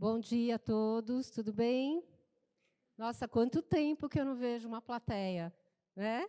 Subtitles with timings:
[0.00, 2.04] Bom dia a todos, tudo bem?
[2.96, 5.52] Nossa, quanto tempo que eu não vejo uma plateia,
[5.96, 6.24] né?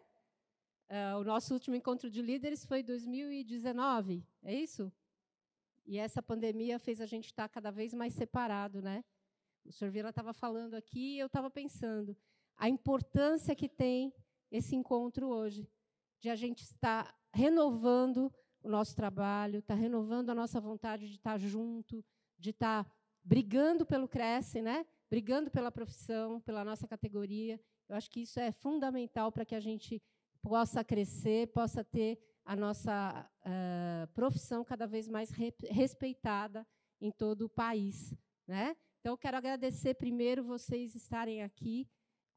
[0.90, 4.92] Uh, o nosso último encontro de líderes foi em 2019, é isso?
[5.86, 9.06] E essa pandemia fez a gente estar cada vez mais separado, né?
[9.64, 12.18] O senhor Vila estava falando aqui e eu estava pensando
[12.58, 14.12] a importância que tem
[14.50, 15.70] esse encontro hoje,
[16.20, 18.34] de a gente estar renovando
[18.64, 22.04] o nosso trabalho, estar renovando a nossa vontade de estar junto,
[22.36, 22.84] de estar
[23.24, 24.86] brigando pelo Cresce, né?
[25.10, 27.60] brigando pela profissão, pela nossa categoria.
[27.88, 30.02] Eu acho que isso é fundamental para que a gente
[30.42, 36.66] possa crescer, possa ter a nossa uh, profissão cada vez mais re respeitada
[37.02, 38.14] em todo o país.
[38.48, 38.76] Né?
[39.00, 41.88] Então, quero agradecer primeiro vocês estarem aqui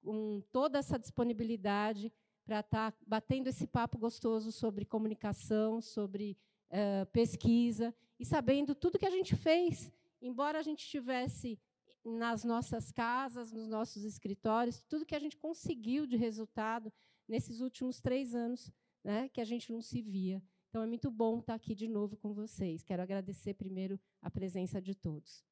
[0.02, 2.12] com toda essa disponibilidade
[2.44, 6.36] para estar batendo esse papo gostoso sobre comunicação, sobre
[6.70, 9.92] uh, pesquisa e sabendo tudo que a gente fez
[10.22, 11.58] embora a gente estivesse
[12.04, 16.92] nas nossas casas, nos nossos escritórios, tudo que a gente conseguiu de resultado
[17.28, 18.72] nesses últimos três anos,
[19.04, 20.42] né, que a gente não se via.
[20.68, 22.82] Então, é muito bom estar aqui de novo com vocês.
[22.82, 25.44] Quero agradecer primeiro a presença de todos.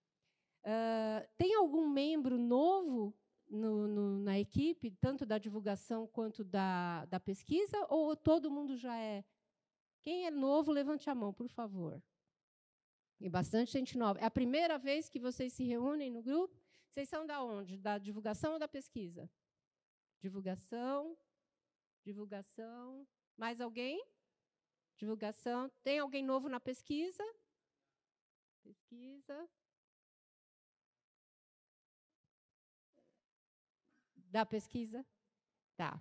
[0.64, 3.14] Uh, tem algum membro novo
[3.48, 8.96] no, no, na equipe, tanto da divulgação quanto da, da pesquisa, ou todo mundo já
[8.96, 9.24] é?
[10.02, 12.02] Quem é novo, levante a mão, por favor.
[13.20, 14.18] E bastante gente nova.
[14.18, 16.58] É a primeira vez que vocês se reúnem no grupo?
[16.88, 17.76] Vocês são da onde?
[17.76, 19.30] Da divulgação ou da pesquisa?
[20.20, 21.16] Divulgação.
[22.02, 23.06] Divulgação.
[23.36, 24.02] Mais alguém?
[24.96, 25.70] Divulgação.
[25.84, 27.22] Tem alguém novo na pesquisa?
[28.62, 29.48] Pesquisa.
[34.16, 35.04] Da pesquisa?
[35.76, 36.00] Tá.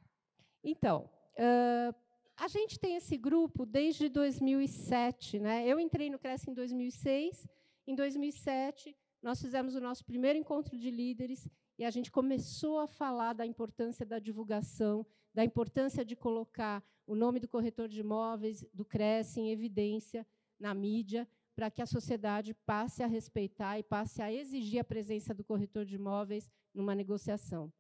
[0.64, 2.09] Então, uh,
[2.40, 5.40] a gente tem esse grupo desde 2007.
[5.40, 5.68] Né?
[5.68, 7.46] Eu entrei no Cresce em 2006.
[7.86, 12.88] Em 2007, nós fizemos o nosso primeiro encontro de líderes e a gente começou a
[12.88, 18.66] falar da importância da divulgação, da importância de colocar o nome do corretor de imóveis,
[18.74, 20.26] do Cresce, em evidência
[20.58, 25.34] na mídia, para que a sociedade passe a respeitar e passe a exigir a presença
[25.34, 27.72] do corretor de imóveis numa negociação.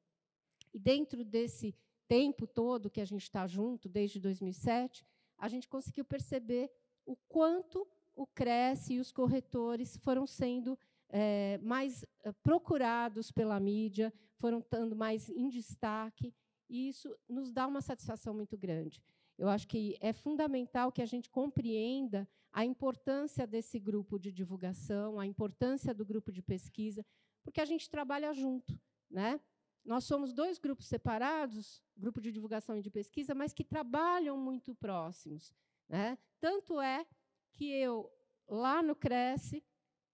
[0.73, 1.73] E dentro desse
[2.09, 5.05] tempo todo que a gente está junto, desde 2007,
[5.37, 6.71] a gente conseguiu perceber
[7.05, 10.77] o quanto o Cresce e os corretores foram sendo
[11.07, 16.33] é, mais eh, procurados pela mídia, foram estando mais em destaque,
[16.67, 19.01] e isso nos dá uma satisfação muito grande.
[19.37, 25.19] Eu acho que é fundamental que a gente compreenda a importância desse grupo de divulgação,
[25.19, 27.05] a importância do grupo de pesquisa,
[27.43, 28.77] porque a gente trabalha junto.
[29.09, 29.39] Né?
[29.83, 34.75] Nós somos dois grupos separados, grupo de divulgação e de pesquisa, mas que trabalham muito
[34.75, 35.53] próximos.
[35.87, 36.17] Né?
[36.39, 37.05] Tanto é
[37.53, 38.11] que eu,
[38.47, 39.63] lá no Cresce,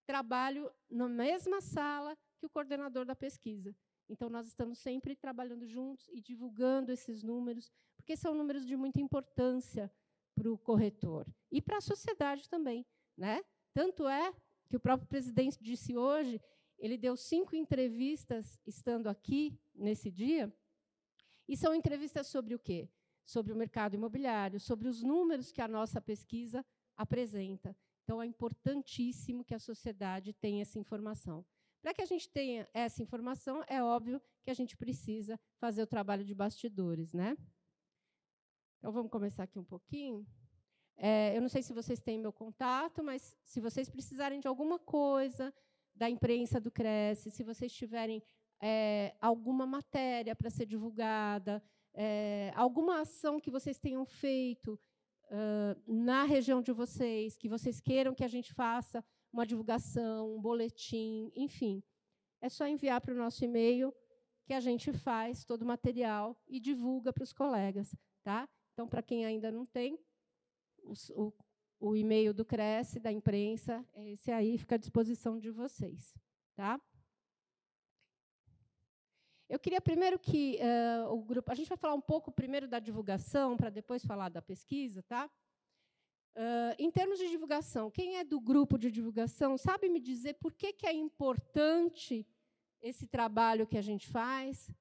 [0.05, 3.75] trabalho na mesma sala que o coordenador da pesquisa.
[4.07, 9.01] Então, nós estamos sempre trabalhando juntos e divulgando esses números, porque são números de muita
[9.01, 9.91] importância
[10.35, 12.85] para o corretor e para a sociedade também.
[13.17, 13.41] Né?
[13.73, 14.33] Tanto é
[14.69, 16.39] que o próprio presidente disse hoje
[16.77, 20.53] ele deu cinco entrevistas estando aqui nesse dia,
[21.47, 22.89] e são entrevistas sobre o quê?
[23.25, 26.65] Sobre o mercado imobiliário, sobre os números que a nossa pesquisa
[26.97, 27.75] apresenta.
[28.03, 31.45] Então, é importantíssimo que a sociedade tenha essa informação.
[31.81, 35.87] Para que a gente tenha essa informação, é óbvio que a gente precisa fazer o
[35.87, 37.13] trabalho de bastidores.
[37.13, 37.37] Né?
[38.77, 40.25] Então, vamos começar aqui um pouquinho.
[40.97, 44.79] É, eu não sei se vocês têm meu contato, mas se vocês precisarem de alguma
[44.79, 45.53] coisa,
[45.95, 48.21] da imprensa do Cresce, se vocês tiverem
[48.61, 51.63] é, alguma matéria para ser divulgada,
[51.93, 54.79] é, alguma ação que vocês tenham feito
[55.25, 60.41] uh, na região de vocês, que vocês queiram que a gente faça uma divulgação, um
[60.41, 61.83] boletim, enfim,
[62.41, 63.93] é só enviar para o nosso e-mail
[64.45, 67.95] que a gente faz todo o material e divulga para os colegas.
[68.23, 68.47] Tá?
[68.73, 69.99] Então, para quem ainda não tem,
[70.83, 71.33] o, o
[71.93, 76.15] e-mail do Cresce, da imprensa, esse aí fica à disposição de vocês.
[76.55, 76.79] Tá?
[79.49, 81.51] Eu queria primeiro que uh, o grupo.
[81.51, 85.03] A gente vai falar um pouco primeiro da divulgação, para depois falar da pesquisa.
[85.03, 85.29] Tá?
[86.35, 90.53] Uh, em termos de divulgação, quem é do grupo de divulgação sabe me dizer por
[90.53, 92.25] que, que é importante
[92.81, 94.71] esse trabalho que a gente faz?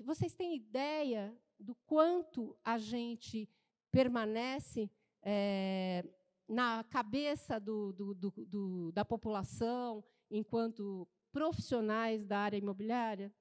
[0.00, 3.48] Vocês têm ideia do quanto a gente
[3.90, 4.90] permanece
[5.22, 6.04] é,
[6.50, 13.32] na cabeça do, do, do, da população enquanto profissionais da área imobiliária?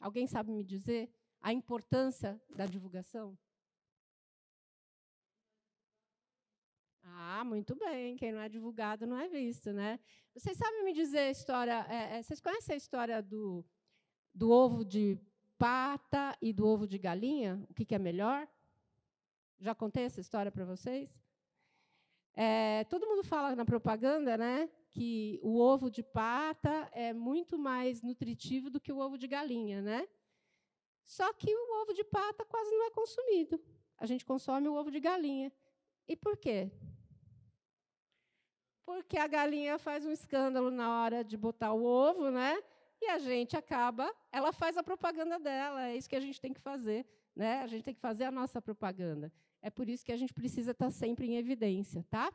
[0.00, 1.08] Alguém sabe me dizer
[1.40, 3.38] a importância da divulgação?
[7.04, 8.16] Ah, muito bem.
[8.16, 10.00] Quem não é divulgado não é visto, né?
[10.34, 11.86] Vocês sabem me dizer a história?
[11.88, 13.64] É, é, vocês conhecem a história do,
[14.34, 15.16] do ovo de
[15.56, 17.64] pata e do ovo de galinha?
[17.70, 18.48] O que, que é melhor?
[19.60, 21.23] Já contei essa história para vocês?
[22.36, 28.02] É, todo mundo fala na propaganda, né, que o ovo de pata é muito mais
[28.02, 30.08] nutritivo do que o ovo de galinha, né?
[31.04, 33.60] Só que o ovo de pata quase não é consumido.
[33.98, 35.52] A gente consome o ovo de galinha.
[36.08, 36.70] E por quê?
[38.84, 42.62] Porque a galinha faz um escândalo na hora de botar o ovo, né?
[43.00, 46.52] E a gente acaba, ela faz a propaganda dela, é isso que a gente tem
[46.52, 47.60] que fazer, né?
[47.62, 49.32] A gente tem que fazer a nossa propaganda.
[49.64, 52.30] É por isso que a gente precisa estar sempre em evidência, tá?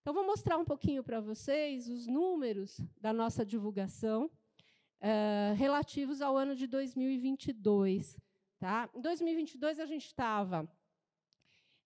[0.00, 6.34] Então, vou mostrar um pouquinho para vocês os números da nossa divulgação uh, relativos ao
[6.34, 8.16] ano de 2022.
[8.58, 8.88] Tá?
[8.94, 10.66] Em 2022, a gente estava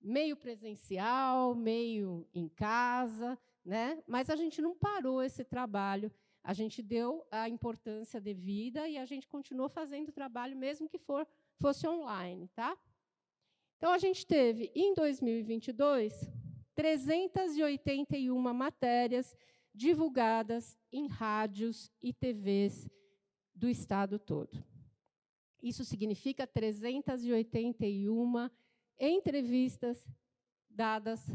[0.01, 4.01] meio presencial, meio em casa, né?
[4.07, 6.13] mas a gente não parou esse trabalho.
[6.45, 10.97] A gente deu a importância devida e a gente continuou fazendo o trabalho, mesmo que
[10.97, 11.27] for,
[11.59, 12.49] fosse online.
[12.55, 12.79] Tá?
[13.77, 16.29] Então, a gente teve, em 2022,
[16.75, 19.37] 381 matérias
[19.75, 22.89] divulgadas em rádios e TVs
[23.55, 24.65] do estado todo.
[25.63, 28.51] Isso significa 381
[28.99, 30.07] entrevistas
[30.71, 31.31] dadas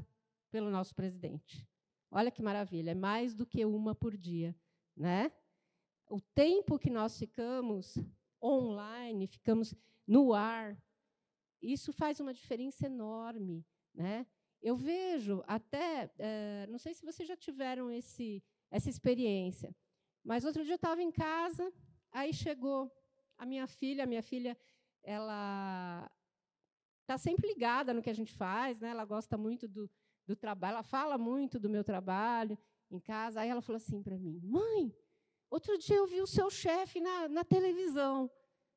[0.50, 1.68] pelo nosso presidente.
[2.10, 4.56] Olha que maravilha, é mais do que uma por dia,
[4.96, 5.32] né?
[6.10, 7.98] O tempo que nós ficamos
[8.44, 9.74] online, ficamos
[10.06, 10.78] no ar,
[11.62, 13.66] isso faz uma diferença enorme.
[13.94, 14.26] Né?
[14.62, 19.76] Eu vejo até, é, não sei se vocês já tiveram esse, essa experiência,
[20.24, 21.72] mas outro dia eu estava em casa,
[22.12, 22.92] aí chegou
[23.38, 24.58] a minha filha, a minha filha,
[25.04, 26.10] ela
[27.02, 28.90] está sempre ligada no que a gente faz, né?
[28.90, 29.90] ela gosta muito do,
[30.26, 32.58] do trabalho, ela fala muito do meu trabalho
[32.90, 33.42] em casa.
[33.42, 34.96] Aí ela falou assim para mim: Mãe,
[35.50, 38.30] outro dia eu vi o seu chefe na, na televisão.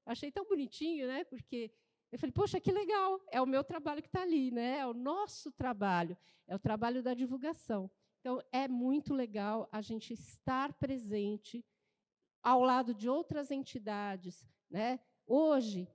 [0.06, 1.24] Achei tão bonitinho, né?
[1.24, 1.70] Porque
[2.14, 4.78] eu falei, poxa, que legal, é o meu trabalho que está ali, né?
[4.78, 6.16] é o nosso trabalho,
[6.46, 7.90] é o trabalho da divulgação.
[8.20, 11.66] Então, é muito legal a gente estar presente
[12.40, 14.48] ao lado de outras entidades.
[14.70, 15.00] Né?
[15.26, 15.88] Hoje,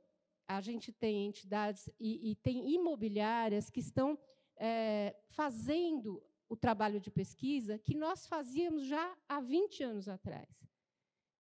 [0.45, 4.19] a gente tem entidades e, e tem imobiliárias que estão
[4.57, 10.67] é, fazendo o trabalho de pesquisa que nós fazíamos já há 20 anos atrás.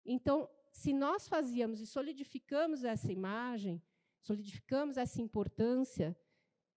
[0.04, 3.82] Então, se nós fazíamos e solidificamos essa imagem,
[4.20, 6.16] solidificamos essa importância,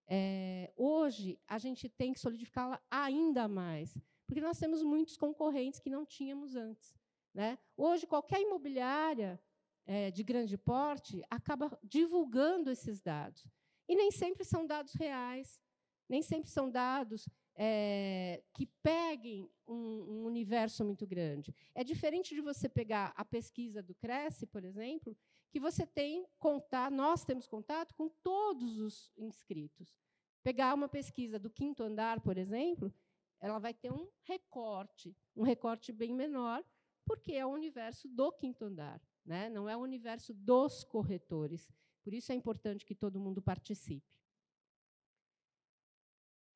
[0.08, 3.96] é, hoje a gente tem que solidificá-la ainda mais,
[4.26, 6.94] porque nós temos muitos concorrentes que não tínhamos antes.
[7.34, 7.58] Né?
[7.76, 9.40] Hoje, qualquer imobiliária
[9.86, 13.46] é, de grande porte acaba divulgando esses dados.
[13.88, 15.60] E nem sempre são dados reais,
[16.08, 21.54] nem sempre são dados é, que peguem um, um, universo muito grande.
[21.74, 25.16] É diferente de você pegar a pesquisa do Cresce, por exemplo,
[25.52, 29.94] que você tem contato, nós temos contato com todos os inscritos.
[30.42, 32.92] Pegar uma pesquisa do quinto andar, por exemplo,
[33.38, 36.64] ela vai ter um recorte, um recorte bem menor,
[37.04, 39.50] porque é o universo do quinto andar, né?
[39.50, 41.70] não é o universo dos corretores.
[42.02, 44.16] Por isso é importante que todo mundo participe.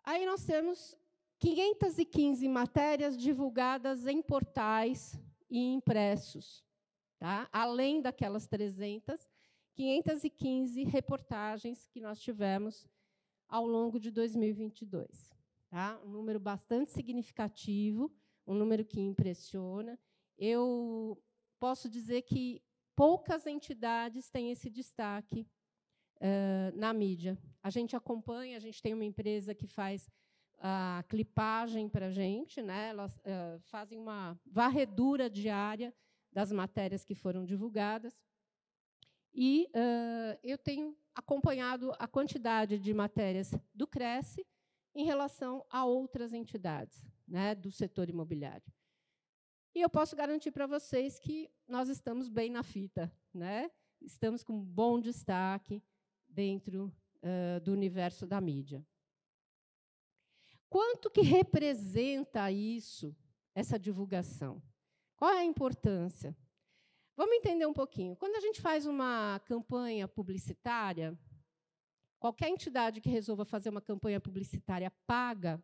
[0.02, 0.96] Aí nós temos
[1.38, 5.18] 515 matérias divulgadas em portais
[5.50, 6.65] e impressos.
[7.26, 7.48] Tá?
[7.50, 9.28] Além daquelas 300,
[9.74, 12.86] 515 reportagens que nós tivemos
[13.48, 15.34] ao longo de 2022.
[15.68, 16.00] Tá?
[16.04, 18.14] Um número bastante significativo,
[18.46, 19.98] um número que impressiona.
[20.38, 21.20] Eu
[21.58, 22.62] posso dizer que
[22.94, 25.48] poucas entidades têm esse destaque
[26.18, 27.36] uh, na mídia.
[27.60, 30.08] A gente acompanha, a gente tem uma empresa que faz
[30.60, 32.90] a clipagem para a gente, né?
[32.90, 35.92] elas uh, fazem uma varredura diária
[36.36, 38.14] das matérias que foram divulgadas.
[39.32, 44.46] E uh, eu tenho acompanhado a quantidade de matérias do Cresce
[44.94, 48.70] em relação a outras entidades né, do setor imobiliário.
[49.74, 53.70] E eu posso garantir para vocês que nós estamos bem na fita, né?
[54.02, 55.82] estamos com bom destaque
[56.28, 58.86] dentro uh, do universo da mídia.
[60.68, 63.16] Quanto que representa isso,
[63.54, 64.62] essa divulgação?
[65.16, 66.36] Qual é a importância?
[67.16, 68.14] Vamos entender um pouquinho.
[68.14, 71.18] Quando a gente faz uma campanha publicitária,
[72.18, 75.62] qualquer entidade que resolva fazer uma campanha publicitária paga,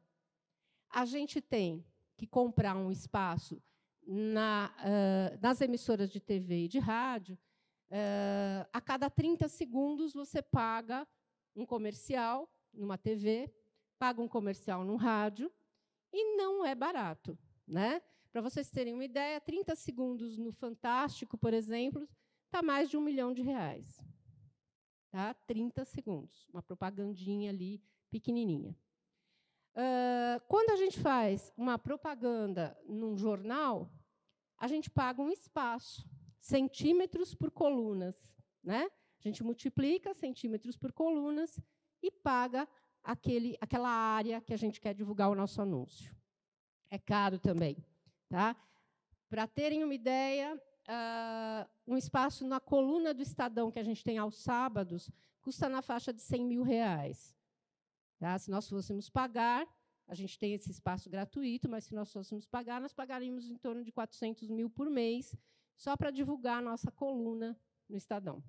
[0.89, 1.85] a gente tem
[2.17, 3.63] que comprar um espaço
[4.07, 7.39] na, uh, nas emissoras de TV e de rádio.
[7.91, 11.07] Uh, a cada 30 segundos, você paga
[11.55, 13.53] um comercial numa TV,
[13.99, 15.53] paga um comercial num rádio,
[16.11, 17.39] E não é barato.
[17.67, 18.03] Né?
[18.33, 22.09] Para vocês terem uma ideia, 30 segundos no Fantástico, por exemplo,
[22.47, 24.03] está mais de um milhão de reais.
[25.11, 25.35] Tá?
[25.47, 28.75] 30 segundos, uma propagandinha ali pequenininha.
[29.75, 33.93] Uh, quando a gente faz uma propaganda num jornal,
[34.57, 36.09] a gente paga um espaço,
[36.41, 38.35] centímetros por colunas.
[38.65, 38.89] Né?
[39.19, 41.61] A gente multiplica centímetros por colunas
[42.03, 42.67] e paga
[43.03, 46.17] aquele, aquela área que a gente quer divulgar o nosso anúncio.
[46.89, 47.77] É caro também.
[48.33, 48.57] Tá?
[49.29, 54.17] Para terem uma ideia, uh, um espaço na coluna do Estadão que a gente tem
[54.17, 55.11] aos sábados
[55.43, 57.37] custa na faixa de 100 mil reais.
[58.19, 58.39] Tá?
[58.39, 59.69] Se nós fôssemos pagar,
[60.09, 63.85] a gente tem esse espaço gratuito, mas se nós fôssemos pagar, nós pagaríamos em torno
[63.85, 65.37] de 400 mil por mês,
[65.77, 67.55] só para divulgar a nossa coluna
[67.87, 68.43] no Estadão.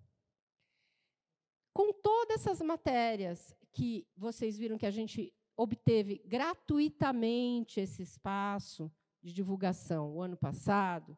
[1.73, 8.89] Com todas essas matérias que vocês viram que a gente obteve gratuitamente esse espaço
[9.23, 11.17] de divulgação o ano passado,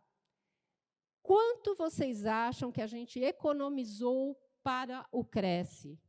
[1.24, 6.00] quanto vocês acham que a gente economizou para o Cresce?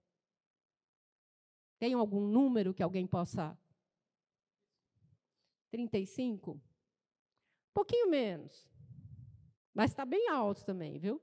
[1.79, 3.59] Tem algum número que alguém possa
[5.71, 6.53] 35?
[6.53, 6.61] Um
[7.75, 8.69] pouquinho menos.
[9.75, 11.23] Mas está bem alto também, viu?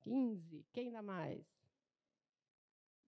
[0.00, 1.46] 15, quem dá mais?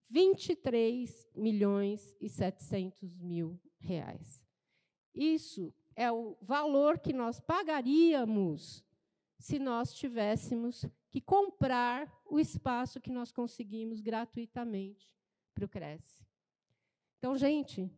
[0.08, 4.44] 23 milhões e 700 mil reais.
[5.14, 8.84] Isso é o valor que nós pagaríamos
[9.38, 15.10] se nós tivéssemos que comprar o espaço que nós conseguimos gratuitamente
[15.54, 16.24] para o Cresce.
[17.18, 17.90] Então, gente,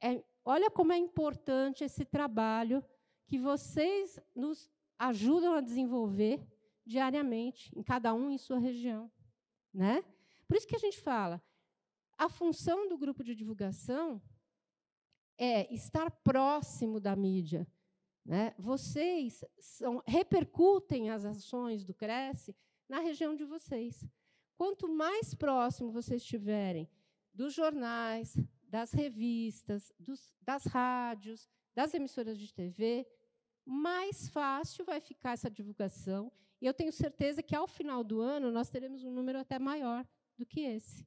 [0.00, 2.84] é, olha como é importante esse trabalho
[3.26, 6.46] que vocês nos ajudam a desenvolver
[6.86, 9.10] diariamente, em cada um em sua região.
[9.72, 10.04] Né?
[10.46, 11.42] Por isso que a gente fala,
[12.16, 14.22] a função do grupo de divulgação
[15.38, 17.66] é estar próximo da mídia.
[18.24, 18.54] Né?
[18.58, 22.56] Vocês são, repercutem as ações do Cresce
[22.88, 24.06] na região de vocês.
[24.56, 26.88] Quanto mais próximo vocês estiverem
[27.32, 28.36] dos jornais,
[28.68, 33.06] das revistas, dos, das rádios, das emissoras de TV,
[33.64, 36.32] mais fácil vai ficar essa divulgação.
[36.60, 40.06] E eu tenho certeza que, ao final do ano, nós teremos um número até maior
[40.36, 41.06] do que esse.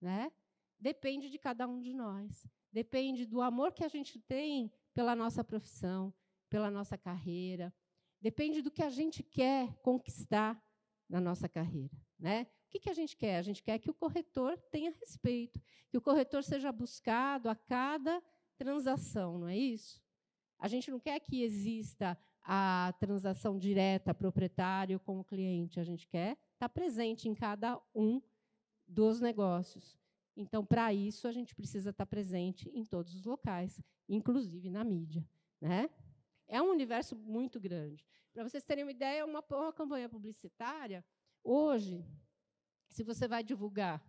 [0.00, 0.30] Né?
[0.78, 2.46] Depende de cada um de nós.
[2.72, 6.12] Depende do amor que a gente tem pela nossa profissão,
[6.48, 7.72] pela nossa carreira.
[8.20, 10.60] Depende do que a gente quer conquistar
[11.08, 11.96] na nossa carreira.
[12.18, 12.46] Né?
[12.66, 13.38] O que, que a gente quer?
[13.38, 18.22] A gente quer que o corretor tenha respeito, que o corretor seja buscado a cada
[18.56, 20.02] transação, não é isso?
[20.58, 26.06] A gente não quer que exista a transação direta proprietário com o cliente, a gente
[26.06, 28.22] quer estar presente em cada um
[28.86, 29.98] dos negócios.
[30.36, 35.26] Então, para isso, a gente precisa estar presente em todos os locais, inclusive na mídia.
[35.60, 35.88] Né?
[36.46, 38.04] É um universo muito grande.
[38.34, 41.02] Para vocês terem uma ideia, uma, uma campanha publicitária,
[41.42, 42.04] hoje,
[42.90, 44.04] se você vai divulgar,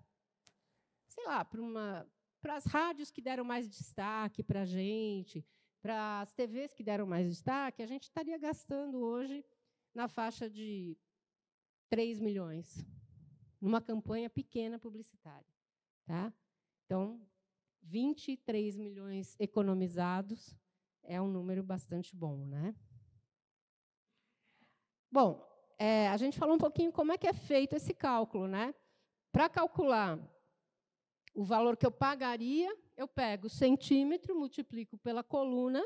[1.07, 2.05] sei lá, para
[2.39, 5.45] para as rádios que deram mais destaque para a gente,
[5.81, 9.43] para as TVs que deram mais destaque, a gente estaria gastando hoje
[9.93, 10.95] na faixa de
[11.89, 12.85] 3 milhões,
[13.59, 15.56] numa campanha pequena publicitária.
[16.07, 16.33] Tá?
[16.85, 17.21] Então,
[17.83, 20.57] 23 milhões economizados
[21.03, 22.45] é um número bastante bom.
[22.47, 22.73] Né?
[25.11, 25.45] Bom,
[25.77, 28.47] é, a gente falou um pouquinho como é que é feito esse cálculo.
[28.47, 28.73] Né?
[29.33, 30.17] Para calcular
[31.35, 35.85] o valor que eu pagaria, eu pego o centímetro, multiplico pela coluna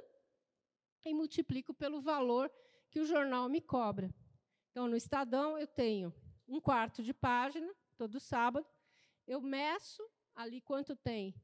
[1.04, 2.52] e multiplico pelo valor
[2.92, 4.14] que o jornal me cobra.
[4.70, 6.14] Então, no Estadão, eu tenho
[6.48, 8.68] um quarto de página, todo sábado,
[9.28, 10.04] eu meço
[10.36, 11.36] ali quanto tem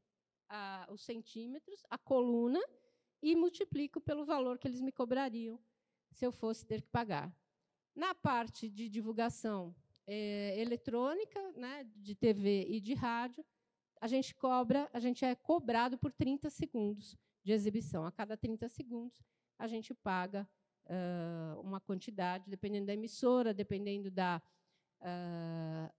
[0.50, 2.62] ah, os centímetros, a coluna,
[3.22, 5.60] e multiplico pelo valor que eles me cobrariam
[6.12, 7.34] se eu fosse ter que pagar.
[7.96, 13.44] Na parte de divulgação é, eletrônica, né, de TV e de rádio,
[14.00, 18.06] a gente cobra, a gente é cobrado por 30 segundos de exibição.
[18.06, 19.20] A cada 30 segundos,
[19.58, 20.48] a gente paga
[20.86, 24.42] uh, uma quantidade, dependendo da emissora, dependendo da,
[25.02, 25.94] uh,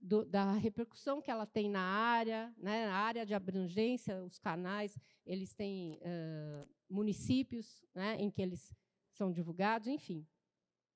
[0.00, 4.98] do, da repercussão que ela tem na área, né, na área de abrangência, os canais,
[5.26, 8.74] eles têm uh, municípios né, em que eles
[9.12, 10.26] são divulgados, enfim.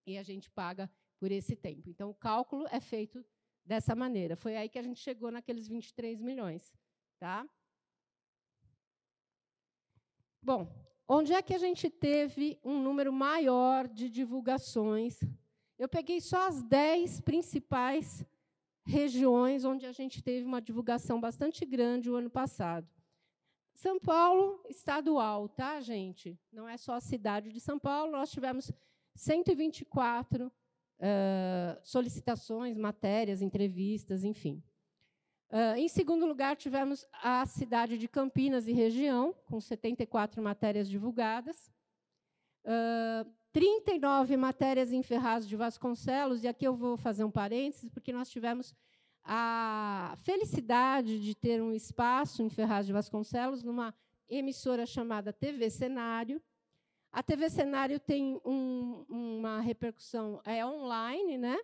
[0.06, 1.88] E a gente paga por esse tempo.
[1.88, 3.24] Então, o cálculo é feito
[3.64, 4.36] dessa maneira.
[4.36, 6.72] Foi aí que a gente chegou naqueles 23 milhões.
[7.18, 7.48] Tá?
[10.42, 10.68] Bom,
[11.06, 15.20] onde é que a gente teve um número maior de divulgações?
[15.78, 18.24] Eu peguei só as 10 principais
[18.84, 22.88] regiões onde a gente teve uma divulgação bastante grande o ano passado.
[23.74, 26.38] São Paulo, estadual, tá, gente?
[26.52, 28.12] Não é só a cidade de São Paulo.
[28.12, 28.70] Nós tivemos
[29.14, 30.52] 124 uh,
[31.82, 34.62] solicitações, matérias, entrevistas, enfim.
[35.50, 41.70] Uh, em segundo lugar, tivemos a cidade de Campinas e região, com 74 matérias divulgadas.
[42.64, 48.12] Uh, 39 matérias em Ferraz de Vasconcelos, e aqui eu vou fazer um parênteses, porque
[48.12, 48.74] nós tivemos
[49.22, 53.94] a felicidade de ter um espaço em Ferraz de Vasconcelos, numa
[54.28, 56.42] emissora chamada TV Cenário.
[57.12, 61.58] A TV Cenário tem um, uma repercussão é online, né?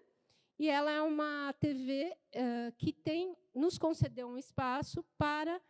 [0.58, 5.60] E ela é uma TV uh, que tem nos concedeu um espaço para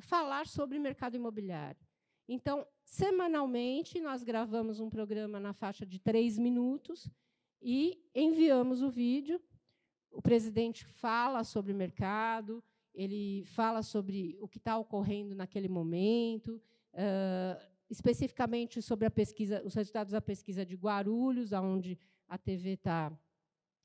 [0.00, 1.80] falar sobre mercado imobiliário.
[2.28, 7.10] Então, semanalmente, nós gravamos um programa na faixa de três minutos
[7.62, 9.40] e enviamos o vídeo.
[10.10, 12.62] O presidente fala sobre o mercado,
[12.94, 16.60] ele fala sobre o que está ocorrendo naquele momento,
[16.92, 23.10] uh, especificamente sobre a pesquisa, os resultados da pesquisa de Guarulhos, onde a TV está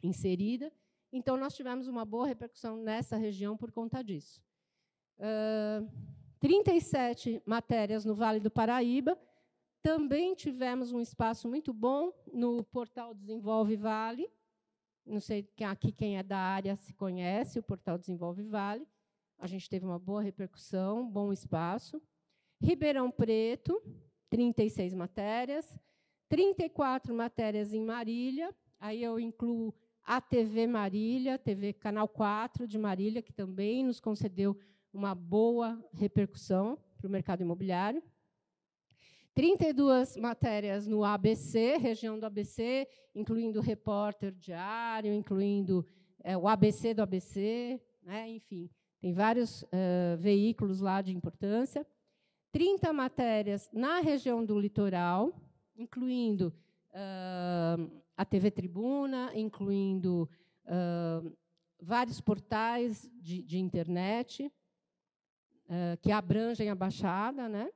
[0.04, 0.70] inserida.
[1.14, 4.44] Então, nós tivemos uma boa repercussão nessa região por conta disso.
[5.18, 5.90] Uh,
[6.40, 9.18] 37 matérias no Vale do Paraíba.
[9.82, 14.30] Também tivemos um espaço muito bom no portal Desenvolve Vale.
[15.06, 18.88] Não sei aqui quem é da área se conhece o portal Desenvolve Vale.
[19.40, 22.02] A gente teve uma boa repercussão, bom espaço.
[22.60, 23.82] Ribeirão Preto,
[24.30, 25.74] 36 matérias.
[26.28, 28.54] 34 matérias em Marília.
[28.80, 34.58] Aí eu incluo a TV Marília, TV Canal 4 de Marília, que também nos concedeu
[34.98, 38.02] uma boa repercussão para o mercado imobiliário.
[39.36, 45.86] 32 matérias no ABC, região do ABC, incluindo o repórter diário, incluindo
[46.24, 48.68] é, o ABC do ABC, né, enfim,
[49.00, 51.86] tem vários uh, veículos lá de importância.
[52.52, 55.40] 30 matérias na região do litoral,
[55.76, 56.52] incluindo
[56.90, 60.28] uh, a TV Tribuna, incluindo
[60.66, 61.38] uh,
[61.80, 64.52] vários portais de, de internet,
[65.68, 67.48] uh, que abrangem a Baixada.
[67.48, 67.70] Né?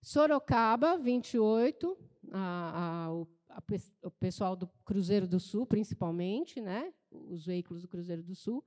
[0.00, 1.98] Sorocaba, 28,
[2.32, 3.62] a, a, o, a,
[4.02, 6.92] o pessoal do Cruzeiro do Sul, principalmente, né?
[7.10, 8.64] os veículos do Cruzeiro do Sul.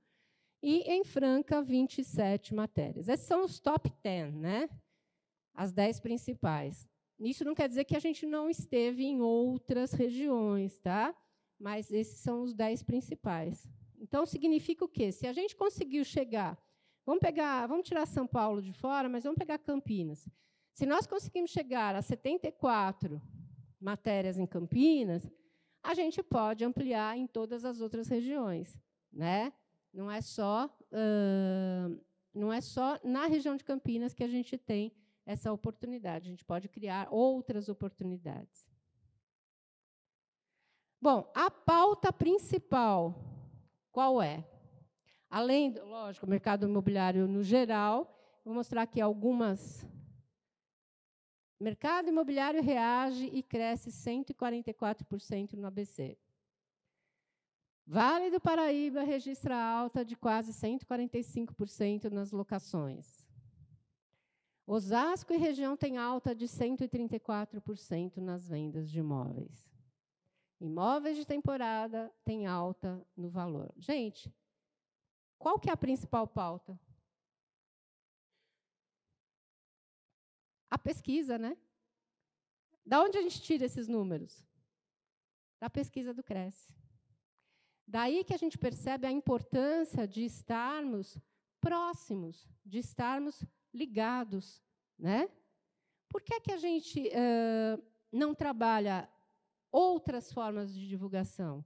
[0.62, 3.08] E em Franca, 27 matérias.
[3.08, 4.68] Esses são os top 10, né?
[5.54, 6.88] as 10 principais.
[7.18, 11.14] Isso não quer dizer que a gente não esteve em outras regiões, tá?
[11.62, 13.68] mas esses são os 10 principais.
[14.00, 15.12] Então, significa o quê?
[15.12, 16.58] Se a gente conseguiu chegar
[17.04, 20.28] Vamos pegar, vamos tirar São Paulo de fora, mas vamos pegar Campinas.
[20.72, 23.20] Se nós conseguimos chegar a 74
[23.80, 25.28] matérias em Campinas,
[25.82, 28.78] a gente pode ampliar em todas as outras regiões,
[29.12, 29.52] né?
[29.92, 32.00] Não é só uh,
[32.32, 34.92] não é só na região de Campinas que a gente tem
[35.26, 36.28] essa oportunidade.
[36.28, 38.66] A gente pode criar outras oportunidades.
[41.00, 43.32] Bom, a pauta principal
[43.92, 44.42] qual é?
[45.32, 48.14] Além, lógico, o mercado imobiliário no geral,
[48.44, 49.82] vou mostrar aqui algumas.
[51.58, 56.18] O mercado imobiliário reage e cresce 144% no ABC.
[57.86, 63.26] Vale do Paraíba registra alta de quase 145% nas locações.
[64.66, 69.66] Osasco e região têm alta de 134% nas vendas de imóveis.
[70.60, 73.72] Imóveis de temporada têm alta no valor.
[73.78, 74.30] Gente,
[75.42, 76.78] qual que é a principal pauta?
[80.70, 81.56] A pesquisa, né?
[82.86, 84.46] Da onde a gente tira esses números?
[85.58, 86.72] Da pesquisa do Cresce.
[87.84, 91.18] Daí que a gente percebe a importância de estarmos
[91.60, 94.62] próximos, de estarmos ligados,
[94.96, 95.28] né?
[96.08, 99.10] Por que, é que a gente uh, não trabalha
[99.72, 101.64] outras formas de divulgação?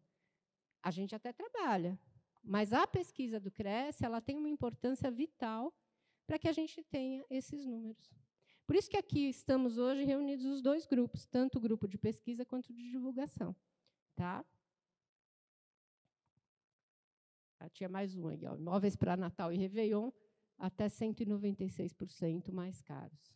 [0.82, 1.98] A gente até trabalha,
[2.46, 5.74] mas a pesquisa do Cresce ela tem uma importância vital
[6.26, 8.14] para que a gente tenha esses números.
[8.64, 12.44] Por isso que aqui estamos hoje reunidos os dois grupos, tanto o grupo de pesquisa
[12.44, 13.54] quanto de divulgação.
[14.14, 14.44] Tá?
[17.58, 20.10] Ah, tinha mais um aí, ó, imóveis para Natal e Réveillon,
[20.58, 23.34] até 196% mais caros.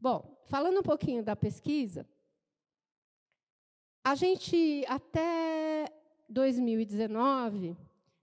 [0.00, 2.06] Bom, falando um pouquinho da pesquisa,
[4.06, 5.92] a gente, até
[6.28, 7.76] 2019,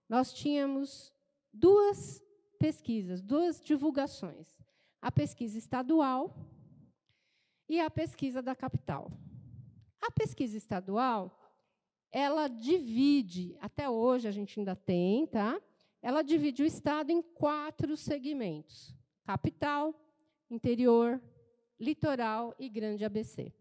[0.08, 1.12] nós tínhamos
[1.52, 2.24] duas
[2.58, 4.48] pesquisas, duas divulgações.
[5.02, 6.34] A pesquisa estadual
[7.68, 9.10] e a pesquisa da capital.
[10.00, 11.38] A pesquisa estadual,
[12.10, 15.60] ela divide, até hoje a gente ainda tem, tá?
[16.00, 19.94] ela divide o Estado em quatro segmentos: capital,
[20.50, 21.20] interior,
[21.78, 23.52] litoral e grande ABC.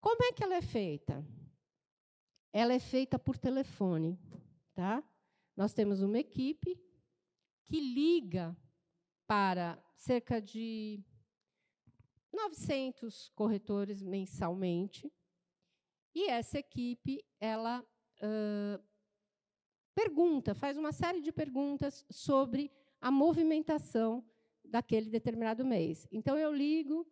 [0.00, 1.24] Como é que ela é feita?
[2.52, 4.18] Ela é feita por telefone.
[4.74, 5.02] Tá?
[5.56, 6.80] Nós temos uma equipe
[7.64, 8.56] que liga
[9.26, 11.04] para cerca de
[12.32, 15.12] 900 corretores mensalmente.
[16.14, 17.84] E essa equipe, ela
[18.22, 18.82] uh,
[19.94, 24.24] pergunta, faz uma série de perguntas sobre a movimentação
[24.64, 26.06] daquele determinado mês.
[26.10, 27.06] Então, eu ligo,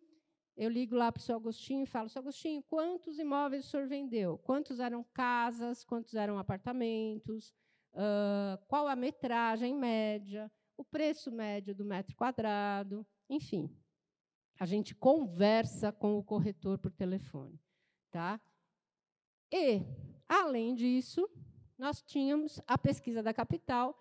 [0.57, 3.87] eu ligo lá para o seu Agostinho e falo, seu Agostinho, quantos imóveis o senhor
[3.87, 4.39] vendeu?
[4.39, 7.53] Quantos eram casas, quantos eram apartamentos,
[7.93, 13.69] uh, qual a metragem média, o preço médio do metro quadrado, enfim.
[14.59, 17.61] A gente conversa com o corretor por telefone.
[18.09, 18.41] Tá?
[19.51, 19.83] E,
[20.27, 21.29] além disso,
[21.77, 23.95] nós tínhamos a pesquisa da capital,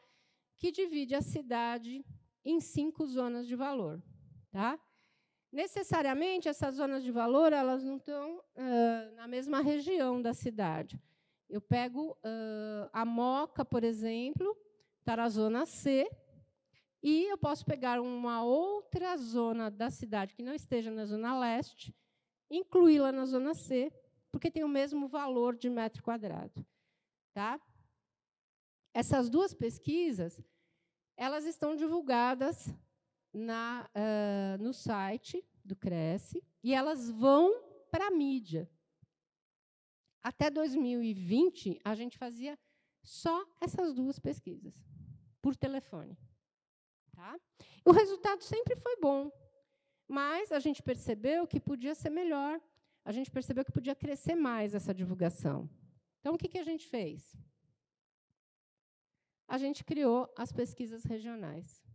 [0.56, 2.02] que divide a cidade
[2.42, 4.02] em cinco zonas de valor.
[4.50, 4.80] Tá?
[5.52, 11.00] Necessariamente, essas zonas de valor elas não estão uh, na mesma região da cidade.
[11.48, 14.56] Eu pego uh, a Moca, por exemplo,
[15.00, 16.08] está na zona C,
[17.02, 21.94] e eu posso pegar uma outra zona da cidade que não esteja na zona leste,
[22.50, 23.92] incluí-la na zona C,
[24.32, 26.66] porque tem o mesmo valor de metro quadrado.
[27.32, 27.60] Tá?
[28.92, 30.42] Essas duas pesquisas,
[31.16, 32.74] elas estão divulgadas
[33.36, 37.52] na, uh, no site do Cresce e elas vão
[37.90, 38.68] para a mídia.
[40.22, 42.58] Até 2020, a gente fazia
[43.02, 44.74] só essas duas pesquisas,
[45.40, 46.18] por telefone.
[47.12, 47.38] Tá?
[47.84, 49.30] O resultado sempre foi bom,
[50.08, 52.60] mas a gente percebeu que podia ser melhor,
[53.04, 55.70] a gente percebeu que podia crescer mais essa divulgação.
[56.20, 57.36] Então, o que, que a gente fez?
[59.46, 61.85] A gente criou as pesquisas regionais.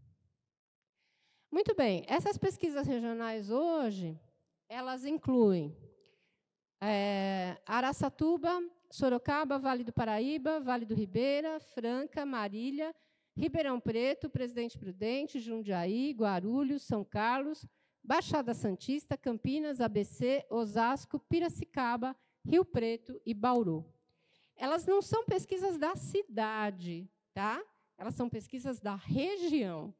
[1.51, 4.17] Muito bem, essas pesquisas regionais hoje,
[4.69, 5.75] elas incluem
[6.79, 12.95] é, Araçatuba, Sorocaba, Vale do Paraíba, Vale do Ribeira, Franca, Marília,
[13.35, 17.65] Ribeirão Preto, Presidente Prudente, Jundiaí, Guarulhos, São Carlos,
[18.01, 23.85] Baixada Santista, Campinas, ABC, Osasco, Piracicaba, Rio Preto e Bauru.
[24.55, 27.61] Elas não são pesquisas da cidade, tá?
[27.97, 29.93] Elas são pesquisas da região.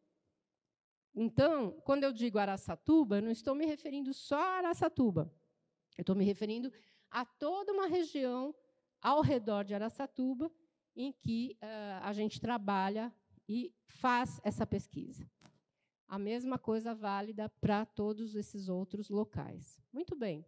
[1.14, 5.32] Então, quando eu digo Araçatuba, eu não estou me referindo só a Araçatuba.
[5.98, 6.72] Eu estou me referindo
[7.10, 8.56] a toda uma região
[9.02, 10.50] ao redor de Araçatuba
[10.96, 13.14] em que uh, a gente trabalha
[13.48, 15.30] e faz essa pesquisa.
[16.08, 19.82] A mesma coisa válida para todos esses outros locais.
[19.92, 20.46] Muito bem.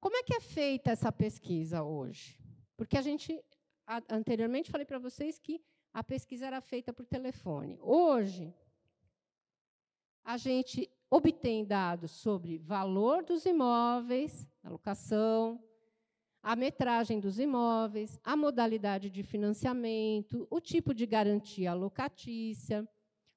[0.00, 2.38] Como é que é feita essa pesquisa hoje?
[2.76, 3.42] Porque a gente,
[4.08, 7.78] anteriormente, falei para vocês que a pesquisa era feita por telefone.
[7.80, 8.54] Hoje,
[10.24, 15.62] a gente obtém dados sobre valor dos imóveis, a locação,
[16.42, 22.88] a metragem dos imóveis, a modalidade de financiamento, o tipo de garantia locatícia,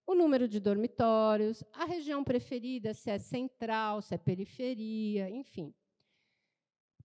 [0.06, 5.74] o número de dormitórios, a região preferida, se é central, se é periferia, enfim.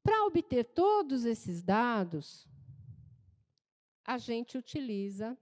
[0.03, 2.49] Para obter todos esses dados,
[4.05, 5.37] a gente utiliza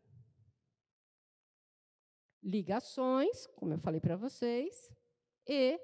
[2.42, 4.90] ligações, como eu falei para vocês,
[5.46, 5.81] e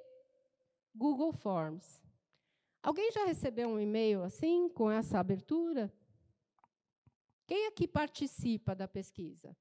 [0.95, 2.03] Google Forms.
[2.83, 5.93] Alguém já recebeu um e-mail assim, com essa abertura?
[7.47, 9.57] Quem aqui participa da pesquisa?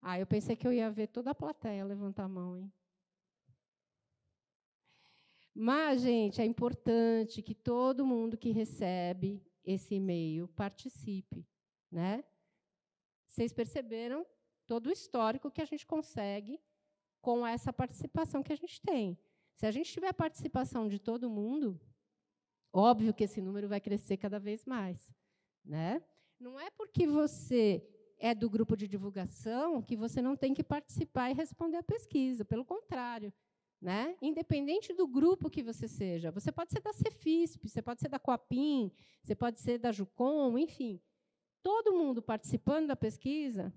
[0.00, 2.72] Ah, eu pensei que eu ia ver toda a plateia levantar a mão, hein?
[5.54, 11.46] Mas, gente, é importante que todo mundo que recebe esse e-mail participe,
[11.90, 12.24] né?
[13.28, 14.26] Vocês perceberam
[14.66, 16.60] todo o histórico que a gente consegue
[17.20, 19.18] com essa participação que a gente tem.
[19.54, 21.80] Se a gente tiver a participação de todo mundo,
[22.72, 25.10] óbvio que esse número vai crescer cada vez mais.
[25.64, 26.02] Né?
[26.38, 27.82] Não é porque você
[28.18, 32.44] é do grupo de divulgação que você não tem que participar e responder a pesquisa.
[32.44, 33.32] Pelo contrário.
[33.80, 34.16] Né?
[34.22, 36.30] Independente do grupo que você seja.
[36.30, 38.90] Você pode ser da Cefisp, você pode ser da Coapim,
[39.22, 41.00] você pode ser da Jucom, enfim.
[41.62, 43.72] Todo mundo participando da pesquisa,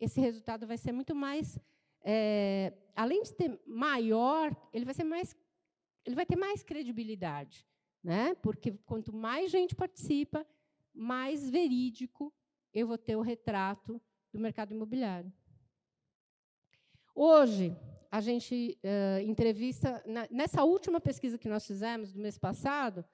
[0.00, 1.58] esse resultado vai ser muito mais
[2.04, 5.36] é, além de ter maior, ele vai ser mais,
[6.04, 7.66] ele vai ter mais credibilidade,
[8.02, 8.34] né?
[8.36, 10.46] Porque quanto mais gente participa,
[10.94, 12.32] mais verídico
[12.72, 14.00] eu vou ter o retrato
[14.32, 15.32] do mercado imobiliário.
[17.14, 17.76] Hoje
[18.10, 23.04] a gente uh, entrevista na, nessa última pesquisa que nós fizemos do mês passado,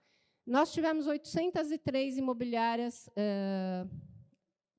[0.46, 3.88] nós tivemos 803 imobiliárias uh,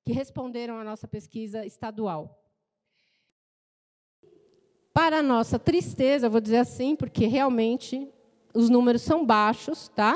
[0.05, 2.39] que responderam à nossa pesquisa estadual.
[4.93, 8.07] Para nossa tristeza, vou dizer assim, porque realmente
[8.53, 10.15] os números são baixos, tá?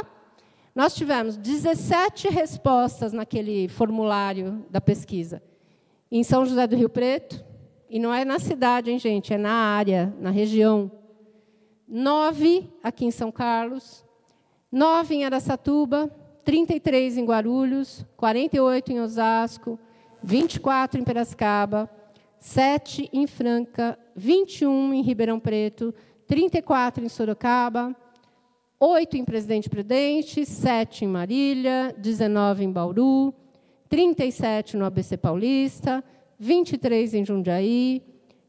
[0.76, 5.42] Nós tivemos 17 respostas naquele formulário da pesquisa.
[6.12, 7.44] Em São José do Rio Preto,
[7.90, 10.92] e não é na cidade, hein, gente, é na área, na região.
[11.88, 14.06] Nove aqui em São Carlos,
[14.72, 16.16] nove em Aracatuba,
[16.50, 19.78] 33 em Guarulhos, 48 em Osasco,
[20.24, 21.88] 24 em Piracicaba,
[22.40, 25.94] 7 em Franca, 21 em Ribeirão Preto,
[26.26, 27.96] 34 em Sorocaba,
[28.80, 33.32] 8 em Presidente Prudente, 7 em Marília, 19 em Bauru,
[33.88, 36.04] 37 no ABC Paulista,
[36.40, 38.02] 23 em Jundiaí,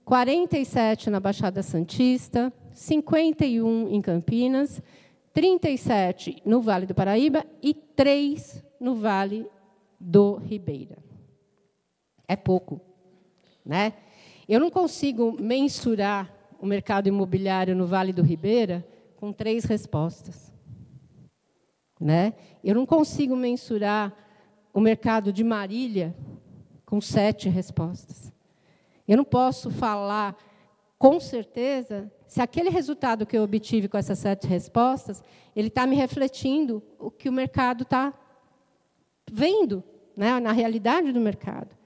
[0.07, 4.83] 47 na Baixada Santista, 51 em Campinas,
[5.33, 9.47] 37 no Vale do Paraíba e 3 no Vale
[9.99, 10.99] do Ribeira.
[12.27, 12.81] É pouco,
[13.65, 13.93] né?
[14.49, 20.53] Eu não consigo mensurar o mercado imobiliário no Vale do Ribeira com três respostas.
[22.01, 22.35] Né?
[22.65, 24.13] Eu não consigo mensurar
[24.73, 26.15] o mercado de Marília
[26.85, 28.33] com sete respostas.
[29.07, 30.37] Eu não posso falar
[30.99, 35.21] com certeza se aquele resultado que eu obtive com essas sete respostas,
[35.55, 38.15] ele está me refletindo o que o mercado está
[39.29, 39.83] vendo,
[40.17, 41.77] né, na realidade do mercado.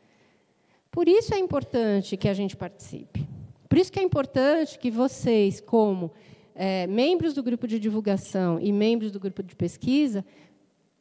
[0.91, 3.27] Por isso é importante que a gente participe.
[3.71, 6.13] Por isso que é importante que vocês, como
[6.55, 10.23] é, membros do grupo de divulgação e membros do grupo de pesquisa,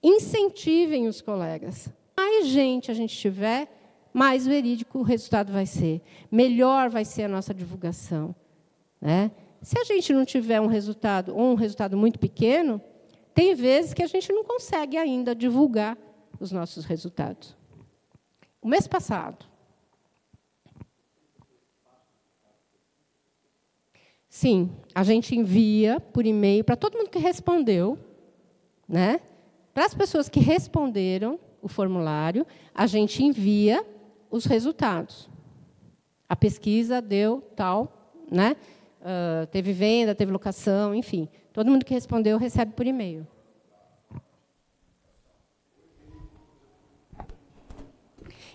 [0.01, 1.89] incentivem os colegas.
[2.15, 3.67] Mais gente a gente tiver,
[4.13, 6.01] mais verídico o resultado vai ser.
[6.31, 8.33] Melhor vai ser a nossa divulgação.
[9.03, 9.31] Né?
[9.61, 12.81] Se a gente não tiver um resultado, ou um resultado muito pequeno,
[13.33, 15.97] tem vezes que a gente não consegue ainda divulgar
[16.39, 17.53] os nossos resultados.
[18.61, 19.45] O mês passado,
[24.29, 27.99] Sim, a gente envia por e-mail para todo mundo que respondeu,
[28.87, 29.19] né?
[29.75, 33.85] Para as pessoas que responderam o formulário, a gente envia
[34.31, 35.29] os resultados.
[36.27, 38.55] A pesquisa deu tal, né?
[39.03, 41.27] Uh, teve venda, teve locação, enfim.
[41.51, 43.27] Todo mundo que respondeu recebe por e-mail.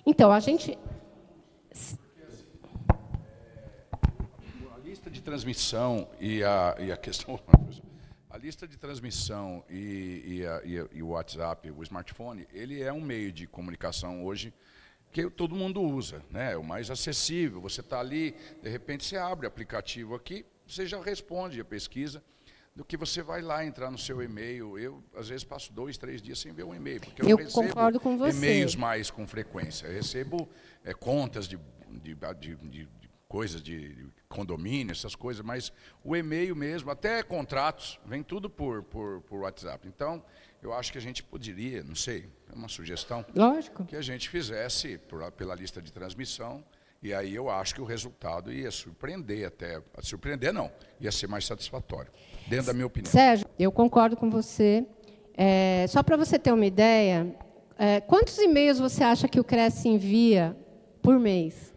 [0.04, 0.78] Então, a gente
[5.28, 7.38] transmissão e a, e a questão.
[8.30, 10.60] A lista de transmissão e, e, a,
[10.92, 14.52] e, o WhatsApp, o smartphone, ele é um meio de comunicação hoje
[15.12, 16.52] que todo mundo usa, né?
[16.52, 17.60] É o mais acessível.
[17.60, 22.22] Você está ali, de repente você abre o aplicativo aqui, você já responde a pesquisa
[22.76, 24.78] do que você vai lá entrar no seu e-mail.
[24.78, 27.68] Eu, às vezes, passo dois, três dias sem ver um e-mail, porque eu, eu recebo
[27.68, 28.36] concordo com você.
[28.36, 29.86] e-mails mais com frequência.
[29.86, 30.48] Eu recebo
[30.84, 31.58] é, contas de,
[31.90, 32.88] de, de, de
[33.26, 35.72] coisas de condomínio, essas coisas, mas
[36.04, 39.86] o e-mail mesmo, até contratos, vem tudo por, por, por WhatsApp.
[39.88, 40.24] Então,
[40.62, 43.84] eu acho que a gente poderia, não sei, é uma sugestão, Lógico.
[43.84, 46.64] que a gente fizesse por, pela lista de transmissão,
[47.00, 51.46] e aí eu acho que o resultado ia surpreender até, surpreender não, ia ser mais
[51.46, 52.10] satisfatório,
[52.48, 53.10] dentro da minha opinião.
[53.10, 54.84] Sérgio, eu concordo com você.
[55.36, 57.32] É, só para você ter uma ideia,
[57.78, 60.56] é, quantos e-mails você acha que o Cresce envia
[61.00, 61.72] por mês?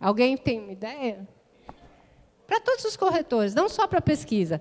[0.00, 1.28] Alguém tem uma ideia?
[2.48, 4.60] Para todos os corretores, não só para pesquisa.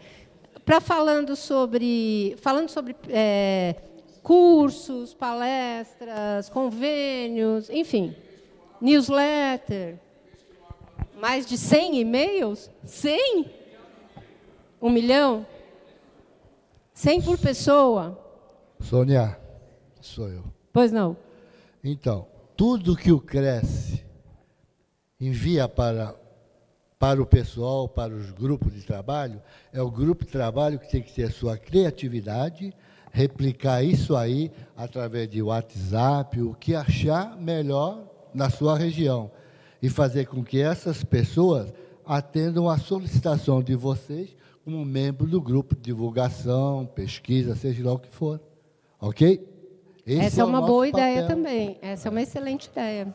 [0.68, 3.74] Para falando sobre, falando sobre é,
[4.22, 8.14] cursos, palestras, convênios, enfim,
[8.82, 9.98] newsletter.
[11.22, 12.70] Mais de 100 e-mails?
[12.84, 13.50] 100?
[14.82, 15.48] Um milhão?
[16.94, 18.20] 100 por pessoa?
[18.82, 19.40] Sônia,
[20.02, 20.44] sou eu.
[20.74, 21.16] Pois não.
[21.82, 22.28] Então,
[22.58, 24.06] tudo que o Cresce
[25.18, 26.14] envia para,
[27.00, 31.02] para o pessoal, para os grupos de trabalho, é o grupo de trabalho que tem
[31.02, 32.74] que ter a sua criatividade,
[33.12, 39.30] replicar isso aí através de WhatsApp, o que achar melhor na sua região.
[39.82, 41.72] E fazer com que essas pessoas
[42.04, 48.00] atendam a solicitação de vocês como membro do grupo de divulgação, pesquisa, seja lá o
[48.00, 48.42] que for.
[49.00, 49.48] Ok?
[50.06, 51.10] Esse Essa é, é uma boa papel.
[51.10, 51.78] ideia também.
[51.82, 53.14] Essa é uma excelente ideia.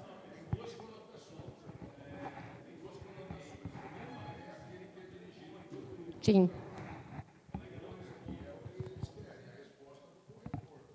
[6.23, 6.49] Sim.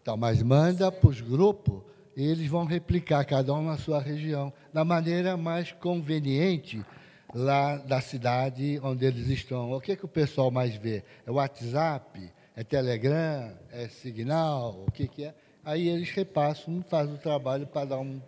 [0.02, 1.82] Então, mas manda para os grupos
[2.16, 6.84] e eles vão replicar, cada um na sua região, da maneira mais conveniente
[7.36, 9.72] lá da cidade onde eles estão.
[9.72, 11.04] O que, é que o pessoal mais vê?
[11.26, 12.32] É WhatsApp?
[12.56, 13.54] É Telegram?
[13.72, 14.84] É Signal?
[14.88, 15.36] O que, que é?
[15.68, 18.22] aí eles repassam, fazem o trabalho para dar um,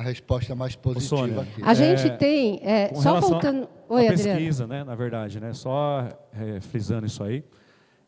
[0.00, 1.62] uma resposta mais positiva Sônia, aqui.
[1.62, 3.68] A gente É, tem, é, só voltando.
[3.88, 4.38] Oi, Adriano.
[4.38, 7.44] pesquisa, né, na verdade, né, só é, frisando isso aí,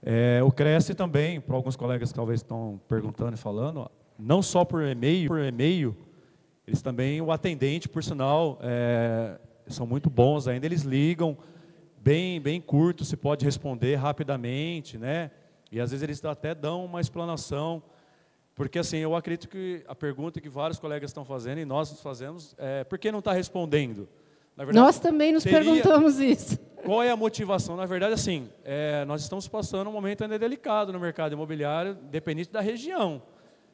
[0.03, 4.65] é, o Cresce também, para alguns colegas que talvez estão perguntando e falando, não só
[4.65, 5.95] por e-mail, por e-mail,
[6.67, 11.37] eles também, o atendente, por sinal, é, são muito bons ainda, eles ligam,
[12.03, 15.31] bem, bem curto, se pode responder rapidamente, né,
[15.71, 17.83] e às vezes eles até dão uma explanação,
[18.55, 22.01] porque assim, eu acredito que a pergunta que vários colegas estão fazendo, e nós nos
[22.03, 24.09] fazemos, é por que não está respondendo?
[24.57, 26.59] Na Nós também nos teria- perguntamos isso.
[26.85, 27.75] qual é a motivação?
[27.77, 32.51] Na verdade, assim, é, nós estamos passando um momento ainda delicado no mercado imobiliário, dependente
[32.51, 33.23] da região.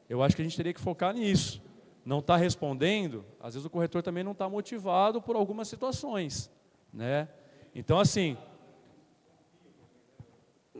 [0.09, 1.61] Eu acho que a gente teria que focar nisso.
[2.05, 6.49] Não está respondendo, às vezes o corretor também não está motivado por algumas situações.
[6.93, 7.27] Né?
[7.75, 8.37] Então, assim,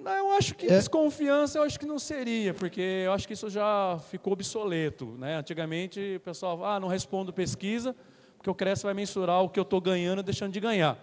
[0.05, 0.69] eu acho que É.
[0.69, 5.05] desconfiança eu acho que não seria, porque eu acho que isso já ficou obsoleto.
[5.17, 5.35] Né?
[5.35, 7.95] Antigamente o pessoal, ah, não respondo pesquisa,
[8.37, 10.97] porque o Cresce vai mensurar o que eu estou ganhando e deixando de ganhar.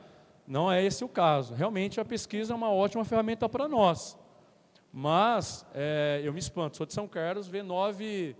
[0.47, 1.55] Não é esse o caso.
[1.55, 4.17] Realmente a pesquisa é uma ótima ferramenta para nós.
[4.93, 8.35] Mas é, eu me espanto, sou de São Carlos, V9,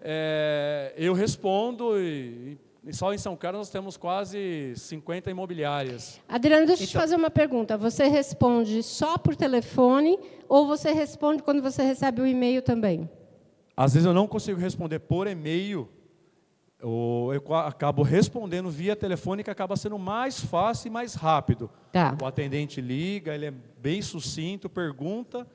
[0.00, 2.58] é, eu respondo e, e
[2.92, 6.20] só em São Carlos nós temos quase 50 imobiliárias.
[6.28, 7.76] Adriano, deixa eu te Então- fazer uma pergunta.
[7.76, 10.18] Você responde só por telefone
[10.48, 13.08] ou você responde quando você recebe o e-mail também?
[13.76, 15.88] Às vezes eu não consigo responder por e-mail,
[16.82, 21.70] ou eu qua- acabo respondendo via telefone, que acaba sendo mais fácil e mais rápido.
[21.92, 22.16] Tá.
[22.20, 25.46] O atendente liga, ele é bem sucinto, pergunta,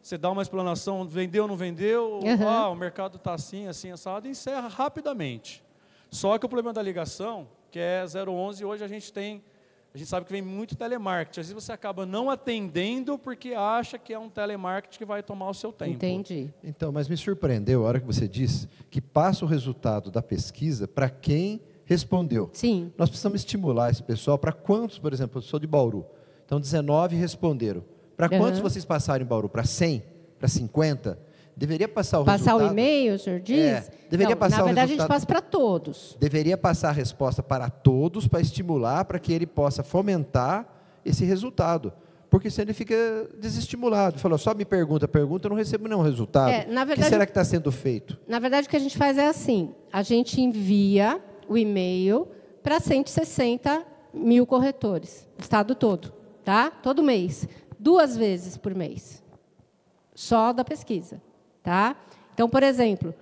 [0.00, 2.48] você dá uma explanação, vendeu ou não vendeu, Uhum.
[2.48, 5.62] ah, o mercado está assim, assim, assado, e encerra rapidamente.
[6.10, 9.42] Só que o problema da ligação, que é 011, hoje a gente tem,
[9.94, 11.40] a gente sabe que vem muito telemarketing.
[11.40, 15.50] Às vezes você acaba não atendendo porque acha que é um telemarketing que vai tomar
[15.50, 15.92] o seu tempo.
[15.92, 16.50] Entendi.
[16.62, 20.86] Então, mas me surpreendeu a hora que você disse que passa o resultado da pesquisa
[20.86, 22.50] para quem respondeu.
[22.52, 22.92] Sim.
[22.98, 26.04] Nós precisamos estimular esse pessoal para quantos, por exemplo, eu sou de Bauru.
[26.44, 27.82] Então, 19 responderam.
[28.16, 29.48] Para quantos vocês passaram em Bauru?
[29.48, 30.02] Para 100?
[30.38, 31.18] Para 50?
[31.56, 32.68] Deveria passar o Passar resultado.
[32.68, 33.58] o e-mail, o senhor diz?
[33.58, 36.16] É, deveria Não, passar Na verdade, a gente resultado- passa para todos.
[36.20, 40.66] Deveria passar a resposta para todos, para estimular, para que ele possa fomentar
[41.04, 41.92] esse resultado.
[42.28, 42.94] Porque senão ele fica
[43.40, 44.18] desestimulado.
[44.18, 46.50] Falou, só me pergunta, pergunta, eu não recebo nenhum resultado.
[46.50, 48.18] É, na o que verdade- será que está sendo feito?
[48.28, 52.28] Na verdade, o que a gente faz é assim: a gente envia o e-mail
[52.62, 56.12] para 160 mil corretores, estado todo,
[56.44, 56.70] tá?
[56.70, 59.22] Todo mês, duas vezes por mês,
[60.14, 61.22] só da pesquisa,
[61.66, 61.96] tá?
[62.32, 63.12] Então, por exemplo,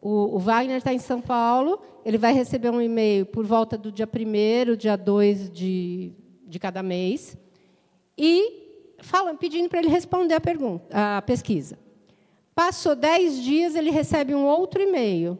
[0.00, 3.90] o, o Wagner está em São Paulo, ele vai receber um e-mail por volta do
[3.90, 6.12] dia 1 dia 2 de,
[6.46, 7.36] de cada mês,
[8.16, 11.76] e falam, pedindo para ele responder a pergunta, a pesquisa.
[12.54, 15.36] Passou 10 dias, ele recebe um outro e-mail.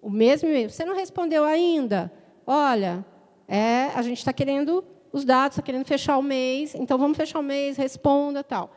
[0.00, 0.70] O mesmo e-mail.
[0.70, 2.12] Você não respondeu ainda?
[2.46, 3.04] Olha,
[3.48, 7.40] é, a gente está querendo os dados, está querendo fechar o mês, então vamos fechar
[7.40, 8.70] o mês, responda tal.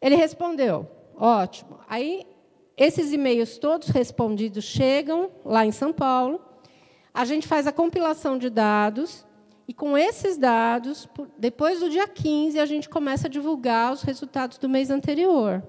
[0.00, 1.03] Ele respondeu.
[1.16, 1.80] Ótimo.
[1.88, 2.26] Aí,
[2.76, 6.40] esses e-mails todos respondidos chegam lá em São Paulo.
[7.12, 9.24] A gente faz a compilação de dados
[9.66, 14.58] e com esses dados, depois do dia 15, a gente começa a divulgar os resultados
[14.58, 15.62] do mês anterior.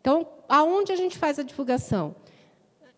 [0.00, 2.16] Então, aonde a gente faz a divulgação?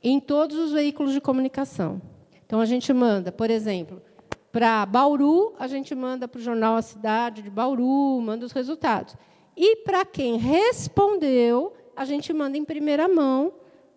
[0.02, 2.00] Em todos os veículos de comunicação.
[2.46, 4.00] Então, a gente manda, por exemplo,
[4.52, 9.16] para Bauru, a gente manda para o jornal A Cidade de Bauru, manda os resultados.
[9.56, 13.52] E para quem respondeu, a gente manda em primeira mão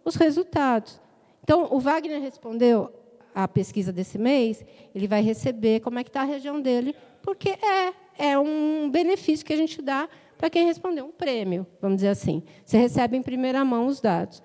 [0.05, 1.01] os resultados.
[1.43, 2.91] Então, o Wagner respondeu
[3.33, 4.65] a pesquisa desse mês,
[4.95, 9.45] ele vai receber como é que está a região dele, porque é, é um benefício
[9.45, 12.43] que a gente dá para quem respondeu, um prêmio, vamos dizer assim.
[12.65, 14.41] Você recebe em primeira mão os dados.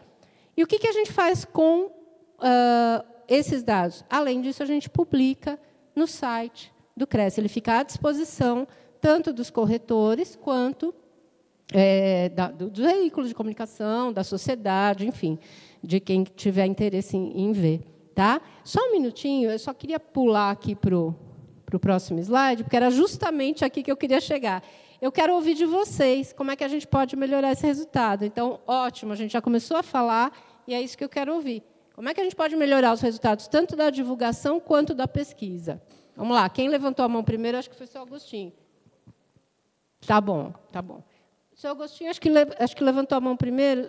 [0.56, 1.90] E o que, que a gente faz com
[2.38, 4.04] ah, esses dados?
[4.08, 5.58] Além disso, a gente publica
[5.94, 7.40] no site do Cresce.
[7.40, 8.66] Ele fica à disposição
[9.00, 10.94] tanto dos corretores quanto
[11.72, 15.38] é, da, do, dos veículos de comunicação, da sociedade, enfim,
[15.82, 17.82] de quem tiver interesse em, em ver.
[18.14, 18.40] Tá?
[18.64, 21.16] Só um minutinho, eu só queria pular aqui para o
[21.80, 24.62] próximo slide, porque era justamente aqui que eu queria chegar.
[25.00, 28.24] Eu quero ouvir de vocês como é que a gente pode melhorar esse resultado.
[28.24, 30.30] Então, ótimo, a gente já começou a falar
[30.66, 31.62] e é isso que eu quero ouvir.
[31.94, 35.82] Como é que a gente pode melhorar os resultados tanto da divulgação quanto da pesquisa?
[36.16, 38.52] Vamos lá, quem levantou a mão primeiro, acho que foi o seu Agostinho.
[40.06, 41.02] Tá bom, tá bom.
[41.62, 43.88] Seu Agostinho, acho que, acho que levantou a mão primeiro.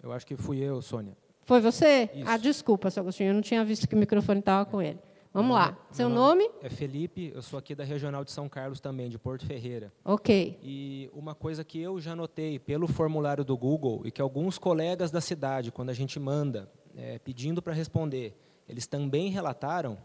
[0.00, 1.16] Eu acho que fui eu, Sônia.
[1.42, 2.08] Foi você?
[2.14, 2.24] Isso.
[2.24, 4.96] Ah, desculpa, seu Agostinho, eu não tinha visto que o microfone estava com ele.
[5.34, 5.76] Vamos lá.
[5.90, 6.48] Seu nome?
[6.62, 9.92] É Felipe, eu sou aqui da Regional de São Carlos também, de Porto Ferreira.
[10.04, 10.56] Ok.
[10.62, 15.10] E uma coisa que eu já notei pelo formulário do Google e que alguns colegas
[15.10, 19.98] da cidade, quando a gente manda é, pedindo para responder, eles também relataram,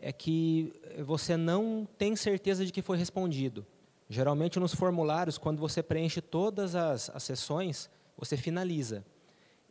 [0.00, 0.72] é que
[1.06, 3.64] você não tem certeza de que foi respondido.
[4.12, 9.02] Geralmente, nos formulários, quando você preenche todas as, as sessões, você finaliza.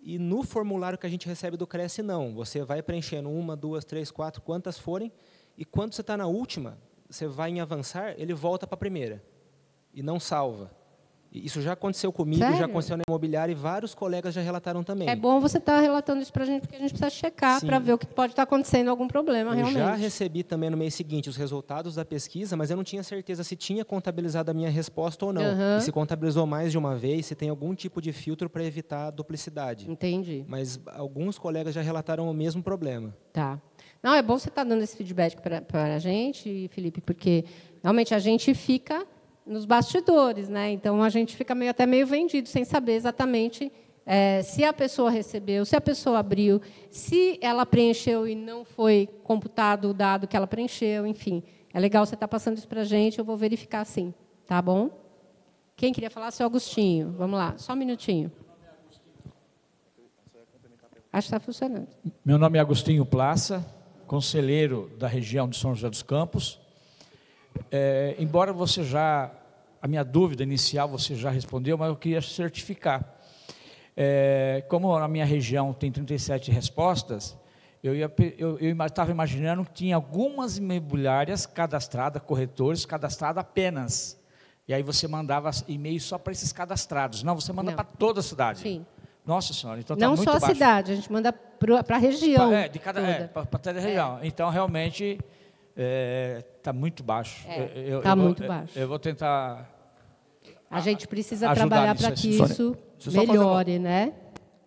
[0.01, 2.33] E no formulário que a gente recebe do Cresce, não.
[2.33, 5.11] Você vai preenchendo uma, duas, três, quatro, quantas forem,
[5.55, 9.23] e quando você está na última, você vai em avançar, ele volta para a primeira.
[9.93, 10.71] E não salva.
[11.33, 12.57] Isso já aconteceu comigo, Sério?
[12.57, 15.07] já aconteceu na imobiliária e vários colegas já relataram também.
[15.07, 17.79] É bom você estar relatando isso para a gente, porque a gente precisa checar para
[17.79, 19.77] ver o que pode estar acontecendo, algum problema Eu realmente.
[19.77, 23.45] já recebi também no mês seguinte os resultados da pesquisa, mas eu não tinha certeza
[23.45, 25.41] se tinha contabilizado a minha resposta ou não.
[25.41, 25.77] Aham.
[25.77, 29.07] E se contabilizou mais de uma vez, se tem algum tipo de filtro para evitar
[29.07, 29.89] a duplicidade.
[29.89, 30.43] Entendi.
[30.49, 33.15] Mas alguns colegas já relataram o mesmo problema.
[33.31, 33.57] Tá.
[34.03, 37.45] Não, é bom você estar dando esse feedback para a gente, Felipe, porque
[37.81, 39.07] realmente a gente fica
[39.51, 40.71] nos bastidores, né?
[40.71, 43.71] Então a gente fica meio, até meio vendido, sem saber exatamente
[44.05, 49.07] é, se a pessoa recebeu, se a pessoa abriu, se ela preencheu e não foi
[49.23, 51.43] computado o dado que ela preencheu, enfim.
[51.73, 54.13] É legal você estar passando isso para a gente, eu vou verificar sim,
[54.47, 54.89] tá bom?
[55.75, 56.31] Quem queria falar?
[56.31, 57.13] Seu Agostinho.
[57.17, 58.31] Vamos lá, só um minutinho.
[61.13, 61.87] Acho que está funcionando.
[62.23, 63.65] Meu nome é Agostinho Plaça,
[64.07, 66.59] conselheiro da região de São José dos Campos.
[67.69, 69.31] É, embora você já,
[69.81, 73.03] a minha dúvida inicial você já respondeu, mas eu queria certificar.
[73.95, 77.37] É, como na minha região tem 37 respostas,
[77.83, 77.93] eu
[78.85, 84.19] estava imaginando que tinha algumas imobiliárias cadastradas, corretores cadastrados apenas.
[84.67, 87.23] E aí você mandava e-mail só para esses cadastrados.
[87.23, 87.75] Não, você manda Não.
[87.75, 88.59] para toda a cidade.
[88.59, 88.85] Sim.
[89.25, 90.53] Nossa senhora, então está Não muito só a baixo.
[90.55, 92.49] cidade, a gente manda para a região.
[92.49, 93.45] Pa- É, de cada, é, toda.
[93.45, 94.19] para toda a região.
[94.23, 95.19] Então, realmente,
[95.75, 97.45] está muito baixo.
[97.47, 98.77] É, Eu- eu tá muito eu- baixo.
[98.77, 99.69] Eu vou tentar...
[100.69, 102.51] A gente precisa trabalhar para que Sônia.
[102.53, 102.77] isso
[103.11, 104.13] melhore, né?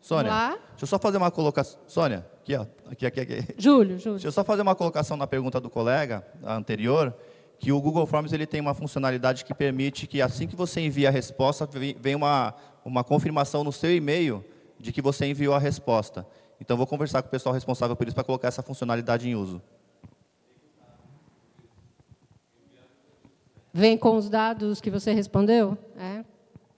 [0.00, 0.48] Sônia, lá.
[0.50, 1.80] deixa eu só fazer uma colocação.
[1.86, 2.66] Sônia, aqui, ó.
[2.90, 3.54] Aqui, aqui, aqui.
[3.56, 4.12] Júlio, Júlio.
[4.16, 7.16] Deixa eu só fazer uma colocação na pergunta do colega a anterior,
[7.58, 11.08] que o Google Forms ele tem uma funcionalidade que permite que assim que você envia
[11.08, 11.66] a resposta,
[11.98, 14.44] vem uma, uma confirmação no seu e-mail
[14.78, 16.26] de que você enviou a resposta.
[16.60, 19.34] Então, eu vou conversar com o pessoal responsável por isso para colocar essa funcionalidade em
[19.34, 19.62] uso.
[23.76, 25.76] Vem com os dados que você respondeu?
[25.98, 26.24] É?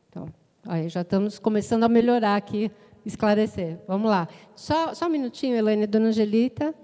[0.08, 0.32] Então,
[0.66, 2.70] aí já estamos começando a melhorar aqui,
[3.04, 3.78] esclarecer.
[3.86, 4.26] Vamos lá.
[4.54, 6.74] Só, só um minutinho, Helene, Dona Angelita.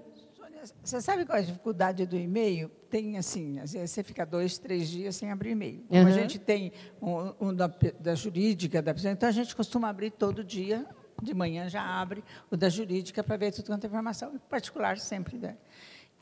[0.83, 2.69] Você sabe qual é a dificuldade do e-mail?
[2.91, 5.83] Tem assim, às vezes você fica dois, três dias sem abrir e-mail.
[5.89, 6.07] Como Uhum.
[6.07, 10.11] a gente tem um, um da, da jurídica, da pessoa, então a gente costuma abrir
[10.11, 10.85] todo dia,
[11.21, 14.99] de manhã já abre o da jurídica para ver tudo quanto é informação, em particular
[14.99, 15.37] sempre.
[15.37, 15.57] Né?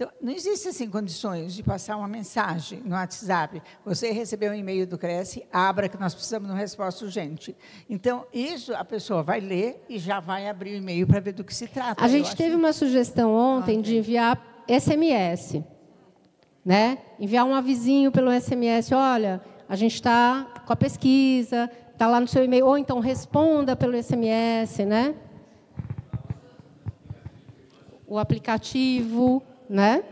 [0.02, 3.62] Então, não existe assim condições de passar uma mensagem no WhatsApp.
[3.86, 7.56] Você recebeu um e-mail do Cresce, abra que nós precisamos de uma resposta urgente.
[7.88, 11.44] Então, isso a pessoa vai ler e já vai abrir o e-mail para ver do
[11.44, 12.04] que se trata.
[12.04, 15.64] A gente teve uma sugestão ontem de enviar SMS,
[16.66, 16.98] né?
[17.20, 19.40] Enviar um avisinho pelo SMS, olha,
[19.70, 23.96] a gente está com a pesquisa, está lá no seu e-mail, ou então responda pelo
[23.96, 25.14] SMS, né?
[28.08, 30.04] O aplicativo, né?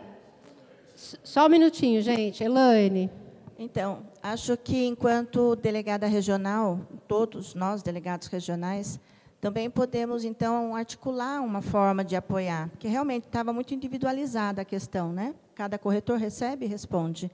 [0.96, 2.42] Só um minutinho, gente.
[2.42, 3.12] Elaine.
[3.58, 6.80] Então, acho que enquanto delegada regional,
[7.10, 8.98] todos nós delegados regionais,
[9.42, 15.12] também podemos então articular uma forma de apoiar, porque realmente estava muito individualizada a questão,
[15.12, 15.36] né?
[15.56, 17.30] Cada corretor recebe e responde.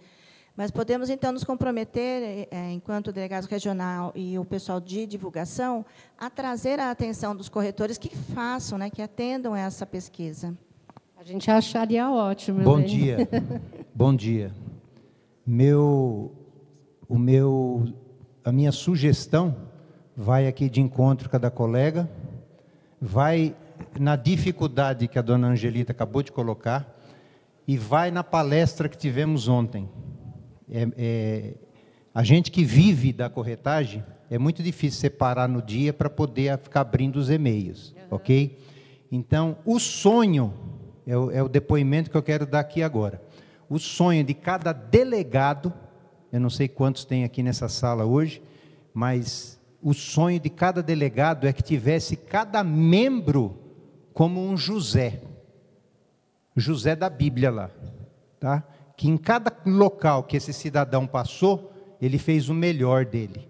[0.57, 5.85] Mas podemos então nos comprometer, eh, enquanto delegado regional e o pessoal de divulgação,
[6.17, 10.57] a trazer a atenção dos corretores que façam, né, que atendam essa pesquisa.
[11.25, 12.61] A gente acharia ótimo.
[12.61, 12.87] Bom Elaine.
[12.99, 13.17] dia.
[13.95, 14.53] Bom dia.
[15.43, 16.31] Meu,
[17.09, 17.83] o meu,
[18.43, 19.55] a minha sugestão
[20.15, 22.07] vai aqui de encontro com a da colega,
[23.01, 23.55] vai
[23.99, 26.95] na dificuldade que a dona Angelita acabou de colocar
[27.67, 29.89] e vai na palestra que tivemos ontem.
[30.69, 31.53] É, é,
[32.13, 36.81] a gente que vive da corretagem é muito difícil separar no dia para poder ficar
[36.81, 38.59] abrindo os e-mails, ok?
[39.11, 40.53] Então, o sonho
[41.05, 43.21] é o, é o depoimento que eu quero dar aqui agora.
[43.69, 45.73] O sonho de cada delegado,
[46.31, 48.41] eu não sei quantos tem aqui nessa sala hoje,
[48.93, 53.57] mas o sonho de cada delegado é que tivesse cada membro
[54.13, 55.21] como um José.
[56.55, 57.69] José da Bíblia lá,
[58.39, 58.63] tá?
[58.95, 63.47] Que em cada local que esse cidadão passou, ele fez o melhor dele.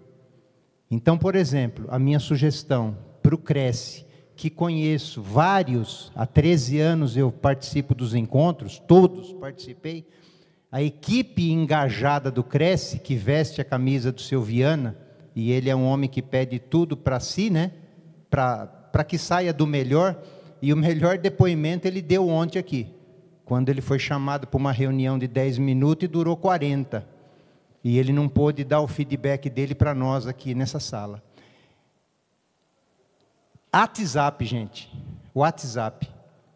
[0.90, 4.05] Então, por exemplo, a minha sugestão para o Cresce,
[4.36, 10.06] que conheço vários, há 13 anos eu participo dos encontros, todos participei,
[10.70, 14.94] a equipe engajada do Cresce, que veste a camisa do seu Viana,
[15.34, 17.72] e ele é um homem que pede tudo para si, né?
[18.28, 20.20] Para que saia do melhor,
[20.60, 22.88] e o melhor depoimento ele deu ontem aqui,
[23.42, 27.06] quando ele foi chamado para uma reunião de 10 minutos e durou 40.
[27.82, 31.22] E ele não pôde dar o feedback dele para nós aqui nessa sala.
[33.76, 34.90] WhatsApp, gente.
[35.34, 36.08] WhatsApp.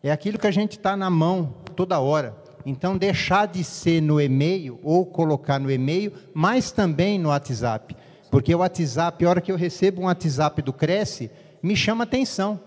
[0.03, 2.35] É aquilo que a gente está na mão toda hora.
[2.65, 7.95] Então, deixar de ser no e-mail ou colocar no e-mail, mas também no WhatsApp.
[8.31, 11.31] Porque o WhatsApp, a hora que eu recebo um WhatsApp do Cresce,
[11.63, 12.59] me chama atenção.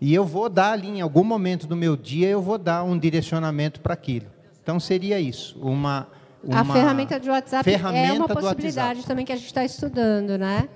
[0.00, 2.96] E eu vou dar ali, em algum momento do meu dia, eu vou dar um
[2.96, 4.26] direcionamento para aquilo.
[4.62, 5.58] Então, seria isso.
[5.60, 6.06] Uma,
[6.44, 10.38] uma a ferramenta de WhatsApp ferramenta é uma possibilidade também que a gente está estudando,
[10.38, 10.68] né?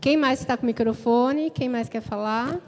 [0.00, 1.50] Quem mais está com o microfone?
[1.50, 2.58] Quem mais quer falar?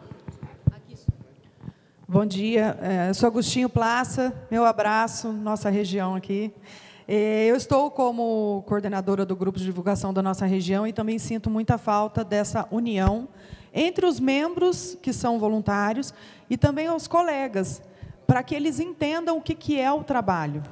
[2.07, 6.53] Bom dia, é, eu sou Agostinho Plaça, meu abraço, nossa região aqui.
[7.09, 11.51] É, eu estou como coordenadora do grupo de divulgação da nossa região e também sinto
[11.51, 13.29] muita falta dessa união
[13.73, 16.15] entre os membros que são voluntários
[16.49, 17.83] e também os colegas,
[18.27, 20.63] para que eles entendam o que é o trabalho.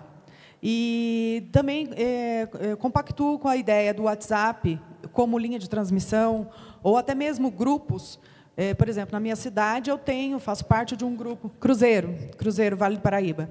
[0.62, 2.46] E também é,
[2.78, 4.78] compactuo com a ideia do WhatsApp
[5.12, 6.48] como linha de transmissão,
[6.82, 8.18] ou até mesmo grupos
[8.56, 12.76] é, por exemplo, na minha cidade eu tenho, faço parte de um grupo, Cruzeiro, Cruzeiro
[12.76, 13.50] Vale do Paraíba.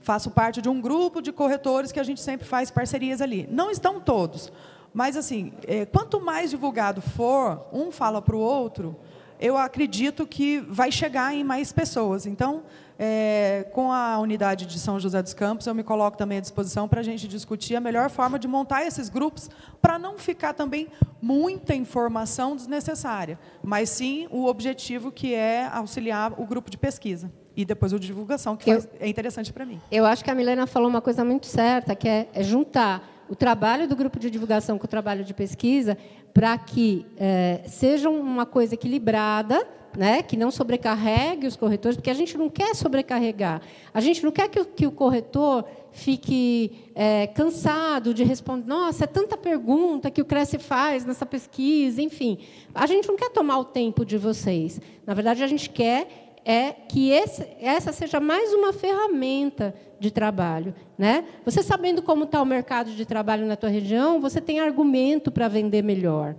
[0.00, 3.46] Faço parte de um grupo de corretores que a gente sempre faz parcerias ali.
[3.50, 4.50] Não estão todos,
[4.94, 8.96] mas assim, é, quanto mais divulgado for, um fala para o outro,
[9.38, 12.24] eu acredito que vai chegar em mais pessoas.
[12.26, 12.62] Então,
[12.98, 16.88] é, com a unidade de São José dos Campos, eu me coloco também à disposição
[16.88, 19.48] para a gente discutir a melhor forma de montar esses grupos,
[19.80, 20.88] para não ficar também
[21.22, 27.64] muita informação desnecessária, mas sim o objetivo que é auxiliar o grupo de pesquisa e
[27.64, 29.80] depois o de divulgação, que eu, é interessante para mim.
[29.90, 33.36] Eu acho que a Milena falou uma coisa muito certa, que é, é juntar o
[33.36, 35.98] trabalho do grupo de divulgação com o trabalho de pesquisa
[36.32, 39.66] para que é, seja uma coisa equilibrada,
[39.98, 43.60] né, que não sobrecarregue os corretores, porque a gente não quer sobrecarregar.
[43.92, 48.68] A gente não quer que o, que o corretor fique é, cansado de responder.
[48.68, 52.38] Nossa, é tanta pergunta que o Cresce faz nessa pesquisa, enfim.
[52.72, 54.80] A gente não quer tomar o tempo de vocês.
[55.04, 56.06] Na verdade, a gente quer
[56.44, 60.72] é que esse, essa seja mais uma ferramenta de trabalho.
[60.96, 61.24] Né?
[61.44, 65.48] Você sabendo como está o mercado de trabalho na tua região, você tem argumento para
[65.48, 66.36] vender melhor.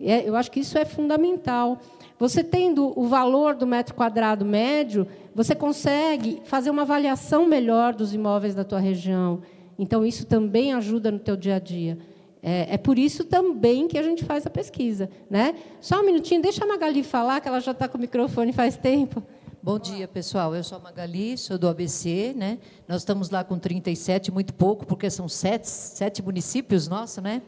[0.00, 1.78] É, eu acho que isso é fundamental.
[2.18, 8.14] Você tendo o valor do metro quadrado médio, você consegue fazer uma avaliação melhor dos
[8.14, 9.42] imóveis da tua região.
[9.78, 11.98] Então, isso também ajuda no teu dia a dia.
[12.40, 15.08] É, é, por isso também que a gente faz a pesquisa.
[15.28, 15.54] Né?
[15.80, 18.76] Só um minutinho, deixa a Magali falar, que ela já está com o microfone faz
[18.76, 19.22] tempo.
[19.62, 20.54] Bom dia, pessoal.
[20.54, 22.34] Eu sou a Magali, sou do ABC.
[22.36, 22.58] Né?
[22.86, 27.40] Nós estamos lá com 37, muito pouco, porque são sete, sete municípios nossos, né?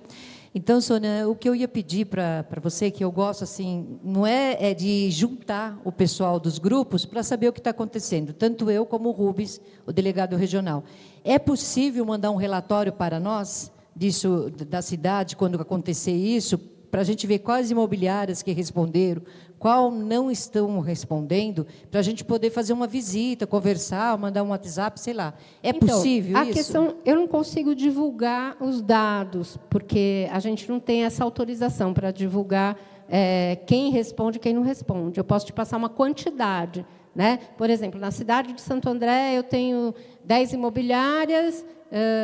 [0.58, 4.70] Então, Sônia, o que eu ia pedir para você, que eu gosto assim, não é,
[4.70, 8.86] é de juntar o pessoal dos grupos para saber o que está acontecendo, tanto eu
[8.86, 10.82] como o Rubens, o delegado regional.
[11.22, 16.56] É possível mandar um relatório para nós disso da cidade quando acontecer isso,
[16.90, 19.20] para a gente ver quais imobiliárias que responderam,
[19.58, 25.00] qual não estão respondendo, para a gente poder fazer uma visita, conversar, mandar um WhatsApp,
[25.00, 25.34] sei lá.
[25.62, 26.52] É então, possível a isso?
[26.52, 32.10] Questão, eu não consigo divulgar os dados, porque a gente não tem essa autorização para
[32.10, 32.78] divulgar
[33.08, 35.18] é, quem responde e quem não responde.
[35.18, 36.84] Eu posso te passar uma quantidade.
[37.14, 37.38] Né?
[37.56, 41.64] Por exemplo, na cidade de Santo André, eu tenho 10 imobiliárias,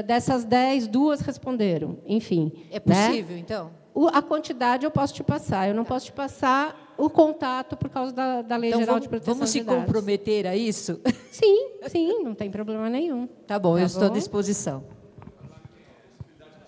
[0.06, 1.96] dessas 10, duas responderam.
[2.06, 2.52] Enfim.
[2.70, 3.40] É possível, né?
[3.40, 3.70] então?
[4.12, 5.68] A quantidade eu posso te passar.
[5.68, 9.02] Eu não posso te passar o contato por causa da, da Lei então, Geral vamos,
[9.02, 9.84] de Proteção Vamos se dados.
[9.84, 11.00] comprometer a isso?
[11.30, 13.26] Sim, sim, não tem problema nenhum.
[13.46, 13.86] Tá bom, tá eu bom?
[13.86, 14.84] estou à disposição.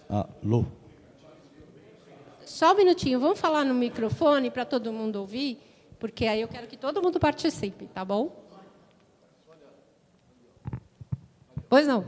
[0.08, 0.64] Alô?
[2.44, 5.58] Só um minutinho, vamos falar no microfone para todo mundo ouvir,
[5.98, 8.44] porque aí eu quero que todo mundo participe, tá bom?
[11.68, 12.04] Pois não.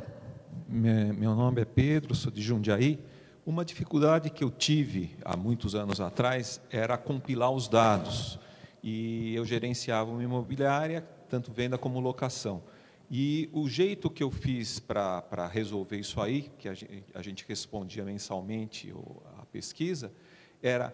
[0.68, 2.98] Meu nome é Pedro, sou de Jundiaí.
[3.46, 8.40] Uma dificuldade que eu tive há muitos anos atrás era compilar os dados.
[8.82, 12.60] E eu gerenciava uma imobiliária, tanto venda como locação.
[13.08, 17.44] E o jeito que eu fiz para resolver isso aí, que a gente, a gente
[17.46, 18.92] respondia mensalmente
[19.38, 20.12] a pesquisa,
[20.60, 20.92] era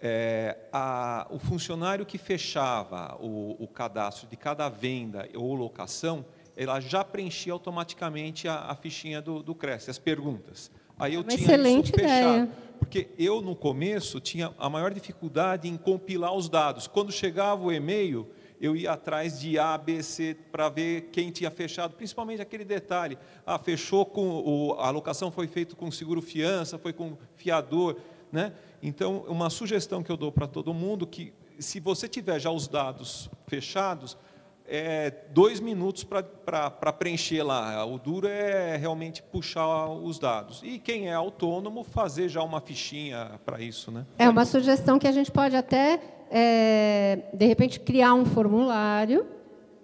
[0.00, 6.24] é, a, o funcionário que fechava o, o, cadastro de cada venda ou locação,
[6.56, 10.70] ela já preenchia automaticamente a, a fichinha do, do Cresce, as perguntas.
[10.98, 12.36] Aí eu Uma tinha excelente isso fechado.
[12.44, 12.48] ideia.
[12.78, 16.86] Porque eu, no começo, tinha a maior dificuldade em compilar os dados.
[16.86, 18.28] Quando chegava o e-mail,
[18.60, 23.18] eu ia atrás de A, B, C para ver quem tinha fechado, principalmente aquele detalhe.
[23.46, 27.96] Ah, fechou com o, a alocação foi feita com seguro fiança, foi com fiador,
[28.32, 28.52] né?
[28.82, 32.68] Então, uma sugestão que eu dou para todo mundo que se você tiver já os
[32.68, 34.16] dados fechados,
[34.68, 37.84] é dois minutos para preencher lá.
[37.86, 40.60] O duro é realmente puxar os dados.
[40.62, 43.90] E quem é autônomo, fazer já uma fichinha para isso.
[43.90, 44.04] Né?
[44.18, 46.00] É uma sugestão que a gente pode até,
[46.30, 49.26] é, de repente, criar um formulário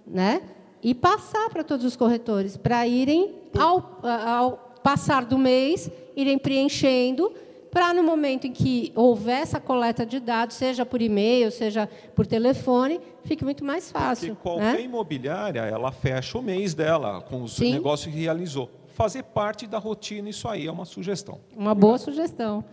[0.07, 0.43] né?
[0.83, 7.33] e passar para todos os corretores, para irem, ao, ao passar do mês, irem preenchendo
[7.75, 12.25] para no momento em que houver essa coleta de dados, seja por e-mail, seja por
[12.25, 14.37] telefone, fique muito mais fácil.
[14.37, 14.83] Porque qualquer né?
[14.83, 17.73] imobiliária, ela fecha o mês dela com os Sim.
[17.73, 18.71] negócios que realizou.
[18.95, 21.41] Fazer parte da rotina, isso aí é uma sugestão.
[21.57, 22.65] Uma boa sugestão.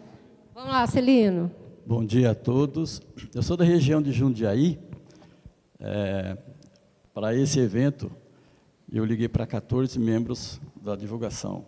[0.54, 1.49] Vamos lá, Celino.
[1.84, 3.02] Bom dia a todos.
[3.34, 4.80] Eu sou da região de Jundiaí.
[5.80, 6.38] É,
[7.12, 8.12] para esse evento,
[8.93, 11.66] eu liguei para 14 membros da divulgação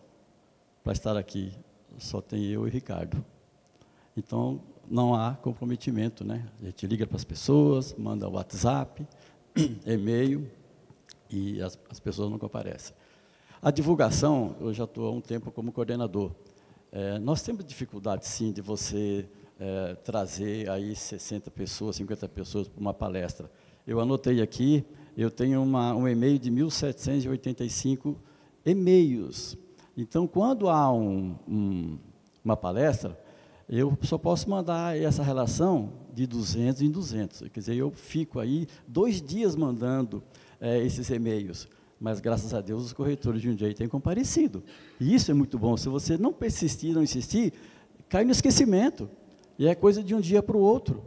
[0.84, 1.52] para estar aqui
[1.98, 3.24] só tem eu e Ricardo.
[4.16, 6.48] Então, não há comprometimento, né?
[6.62, 9.06] A gente liga para as pessoas, manda WhatsApp,
[9.86, 10.50] e-mail,
[11.30, 12.96] e as, as, pessoas não comparecem.
[13.62, 16.32] A divulgação, eu já estou há um tempo como coordenador.
[16.91, 19.28] É, nós temos dificuldade, sim, de você
[19.60, 23.50] é, trazer aí 60 pessoas, 50 pessoas para uma palestra.
[23.88, 24.86] Eu anotei aqui,
[25.18, 28.16] eu tenho uma, um e-mail de 1.785
[28.66, 29.58] e-mails
[29.96, 31.98] então, quando há um, um,
[32.44, 33.20] uma palestra,
[33.70, 37.41] eu só posso mandar essa relação de 200 em 200.
[37.50, 40.24] Quer dizer, eu fico aí dois dias mandando
[40.60, 41.68] é, esses e-mails.
[42.00, 44.64] Mas, graças a Deus, os corretores de um dia têm comparecido.
[45.00, 45.78] E isso é muito bom.
[45.78, 47.54] Se você não persistir, não insistir,
[48.10, 49.10] cai no esquecimento.
[49.58, 51.02] E é coisa de um dia para o outro.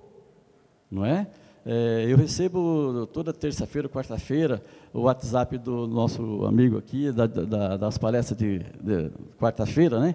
[0.91, 1.27] Não é?
[1.69, 4.63] É, eu recebo toda terça-feira, quarta-feira,
[4.97, 10.15] o WhatsApp do nosso amigo aqui, da, da, das palestras de, de quarta-feira, né?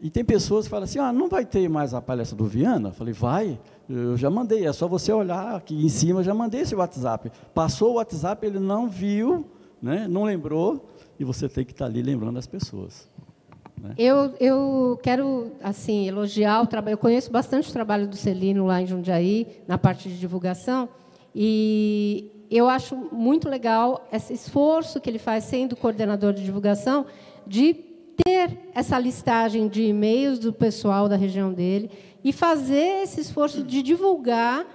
[0.00, 2.90] E tem pessoas que falam assim, ah, não vai ter mais a palestra do Viana?
[2.90, 6.32] Eu falei, vai, eu já mandei, é só você olhar aqui em cima, eu já
[6.32, 7.32] mandei esse WhatsApp.
[7.52, 9.44] Passou o WhatsApp, ele não viu,
[9.82, 10.86] né, não lembrou,
[11.18, 13.08] e você tem que estar ali lembrando as pessoas.
[13.82, 13.94] Né?
[13.98, 16.94] Eu, eu quero assim elogiar o trabalho.
[16.94, 20.88] Eu conheço bastante o trabalho do Celino lá em Jundiaí, na parte de divulgação,
[21.34, 27.06] e eu acho muito legal esse esforço que ele faz, sendo coordenador de divulgação,
[27.46, 27.74] de
[28.24, 31.90] ter essa listagem de e-mails do pessoal da região dele
[32.24, 34.66] e fazer esse esforço de divulgar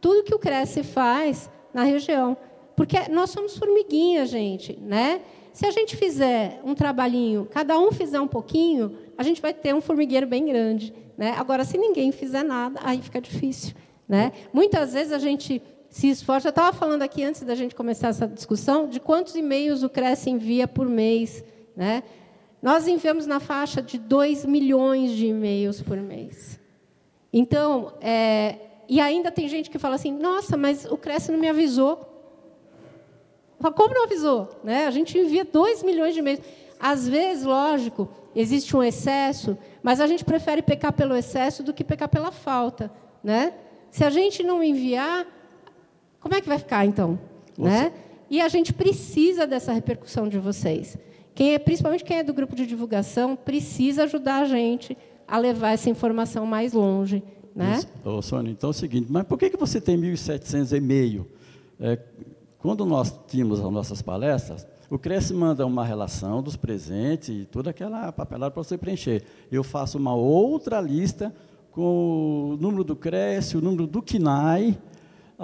[0.00, 2.36] tudo que o Cresce faz na região.
[2.76, 5.20] Porque nós somos formiguinha, gente, né?
[5.52, 9.72] Se a gente fizer um trabalhinho, cada um fizer um pouquinho, a gente vai ter
[9.72, 10.92] um formigueiro bem grande.
[11.16, 11.32] Né?
[11.38, 13.72] Agora, se ninguém fizer nada, aí fica difícil.
[14.08, 14.32] Né?
[14.52, 15.62] Muitas vezes a gente
[15.94, 16.48] se esforça.
[16.48, 20.28] Eu estava falando aqui antes da gente começar essa discussão de quantos e-mails o Cresce
[20.28, 21.44] envia por mês.
[21.76, 22.02] Né?
[22.60, 26.58] Nós enviamos na faixa de 2 milhões de e-mails por mês.
[27.32, 28.56] Então, é,
[28.88, 32.00] e ainda tem gente que fala assim: nossa, mas o Cresce não me avisou.
[33.76, 34.48] Como não avisou?
[34.64, 34.88] Né?
[34.88, 36.40] A gente envia 2 milhões de e-mails.
[36.80, 41.84] Às vezes, lógico, existe um excesso, mas a gente prefere pecar pelo excesso do que
[41.84, 42.90] pecar pela falta.
[43.22, 43.54] Né?
[43.92, 45.24] Se a gente não enviar,
[46.24, 47.18] como é que vai ficar, então?
[47.58, 47.92] Né?
[48.30, 50.96] E a gente precisa dessa repercussão de vocês.
[51.34, 54.96] Quem é, principalmente quem é do grupo de divulgação, precisa ajudar a gente
[55.28, 57.22] a levar essa informação mais longe.
[57.54, 57.78] Né?
[58.02, 61.26] Ô, Sônia, então é o seguinte, mas por que, que você tem 1.700 e-mail?
[61.78, 61.98] É,
[62.58, 67.68] quando nós tínhamos as nossas palestras, o Cresce manda uma relação dos presentes e toda
[67.68, 69.24] aquela papelada para você preencher.
[69.52, 71.34] Eu faço uma outra lista
[71.70, 74.78] com o número do Cresce, o número do KINAI.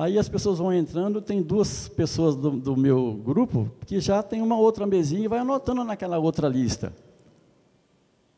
[0.00, 4.40] Aí as pessoas vão entrando, tem duas pessoas do, do meu grupo que já tem
[4.40, 6.90] uma outra mesinha e vai anotando naquela outra lista.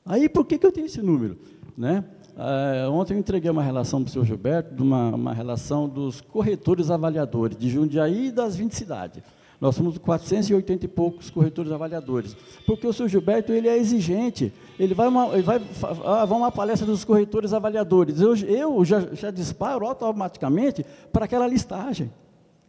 [0.05, 1.39] Aí por que, que eu tenho esse número?
[1.79, 2.05] Né?
[2.33, 6.21] Uh, ontem eu entreguei uma relação para o senhor Gilberto, de uma, uma relação dos
[6.21, 9.23] corretores avaliadores de Jundiaí e das 20 cidades.
[9.63, 12.37] Nós somos 480 e poucos corretores avaliadores.
[12.67, 14.53] Porque o senhor Gilberto ele é exigente.
[14.77, 15.63] Ele vai uma, ele vai,
[16.05, 18.21] ah, vai uma palestra dos corretores avaliadores.
[18.21, 22.11] Eu, eu já, já disparo automaticamente para aquela listagem.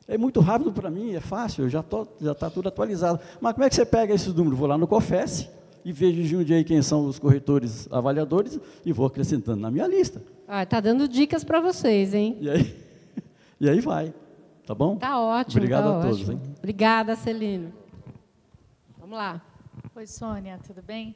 [0.07, 3.19] É muito rápido para mim, é fácil, já está já tá tudo atualizado.
[3.41, 4.59] Mas como é que você pega esses números?
[4.59, 5.49] Vou lá no COFES,
[5.83, 9.87] e vejo de um dia quem são os corretores avaliadores e vou acrescentando na minha
[9.87, 10.21] lista.
[10.47, 12.37] Ah, tá dando dicas para vocês, hein?
[12.39, 12.75] E aí,
[13.59, 14.13] e aí vai,
[14.65, 14.97] tá bom?
[14.97, 15.57] Tá ótimo.
[15.57, 16.29] Obrigado tá a todos.
[16.29, 16.41] Hein?
[16.57, 17.73] Obrigada, Celino.
[18.97, 19.41] Vamos lá.
[19.95, 21.15] Oi, Sônia, tudo bem?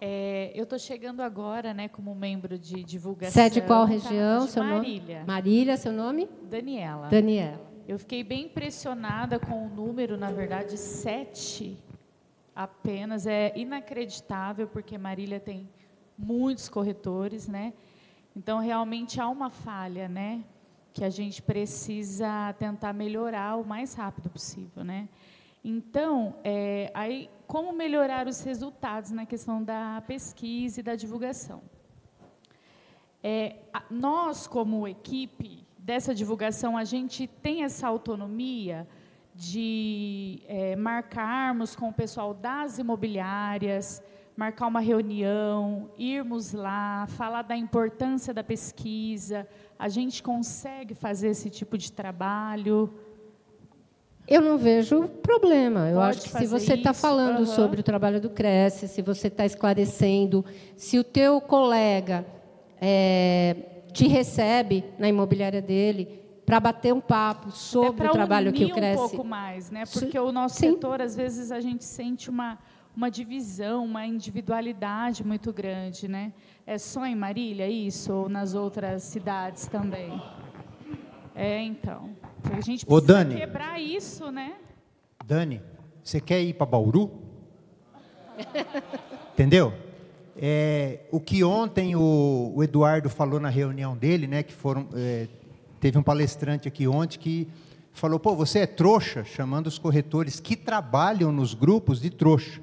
[0.00, 3.32] É, eu estou chegando agora, né, como membro de divulgação.
[3.32, 4.44] Você é de qual região?
[4.44, 5.14] De seu Marília.
[5.16, 5.26] Nome?
[5.26, 6.28] Marília, seu nome?
[6.48, 7.08] Daniela.
[7.08, 7.60] Daniela.
[7.86, 11.76] Eu fiquei bem impressionada com o número, na verdade, sete
[12.54, 13.26] apenas.
[13.26, 15.68] É inacreditável, porque Marília tem
[16.16, 17.72] muitos corretores, né?
[18.36, 20.44] Então, realmente há uma falha, né?
[20.92, 25.08] Que a gente precisa tentar melhorar o mais rápido possível, né?
[25.64, 31.62] Então, é, aí, como melhorar os resultados na questão da pesquisa e da divulgação?
[33.22, 33.56] É,
[33.90, 38.86] nós, como equipe dessa divulgação, a gente tem essa autonomia
[39.34, 44.02] de é, marcarmos com o pessoal das imobiliárias,
[44.38, 49.48] marcar uma reunião, irmos lá, falar da importância da pesquisa.
[49.76, 52.88] A gente consegue fazer esse tipo de trabalho?
[54.28, 55.88] Eu não vejo problema.
[55.88, 57.46] Eu Pode acho que se você está falando aham.
[57.46, 60.44] sobre o trabalho do Cresce, se você está esclarecendo,
[60.76, 62.24] se o teu colega
[62.80, 63.56] é,
[63.92, 68.70] te recebe na imobiliária dele para bater um papo sobre para o trabalho que o
[68.70, 69.02] Cresce...
[69.02, 69.82] um pouco mais, né?
[69.92, 70.74] Porque o nosso Sim.
[70.74, 72.56] setor, às vezes, a gente sente uma,
[72.96, 76.32] uma divisão, uma individualidade muito grande, né?
[76.66, 80.20] É só em Marília isso ou nas outras cidades também?
[81.34, 82.10] É, então.
[82.52, 83.36] A gente Ô, precisa Dani.
[83.36, 84.56] quebrar isso, né?
[85.24, 85.62] Dani,
[86.02, 87.10] você quer ir para Bauru?
[89.32, 89.72] Entendeu?
[90.36, 95.26] É, o que ontem o, o Eduardo falou na reunião dele, né, que foram, é,
[95.80, 97.48] teve um palestrante aqui ontem que
[97.92, 102.60] falou, pô, você é trouxa, chamando os corretores que trabalham nos grupos de trouxa.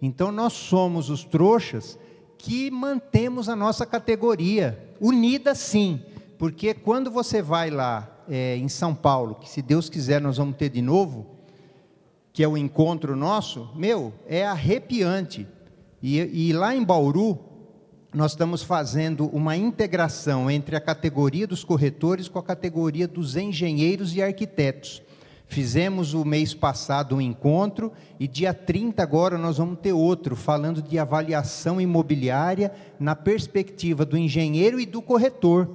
[0.00, 1.98] Então nós somos os trouxas
[2.38, 6.00] que mantemos a nossa categoria unida, sim,
[6.38, 10.56] porque quando você vai lá é, em São Paulo, que se Deus quiser nós vamos
[10.56, 11.26] ter de novo,
[12.32, 15.46] que é o encontro nosso, meu, é arrepiante.
[16.02, 17.38] E, e lá em Bauru,
[18.12, 24.14] nós estamos fazendo uma integração entre a categoria dos corretores com a categoria dos engenheiros
[24.14, 25.02] e arquitetos.
[25.48, 30.82] Fizemos o mês passado um encontro e dia 30 agora nós vamos ter outro, falando
[30.82, 35.68] de avaliação imobiliária na perspectiva do engenheiro e do corretor.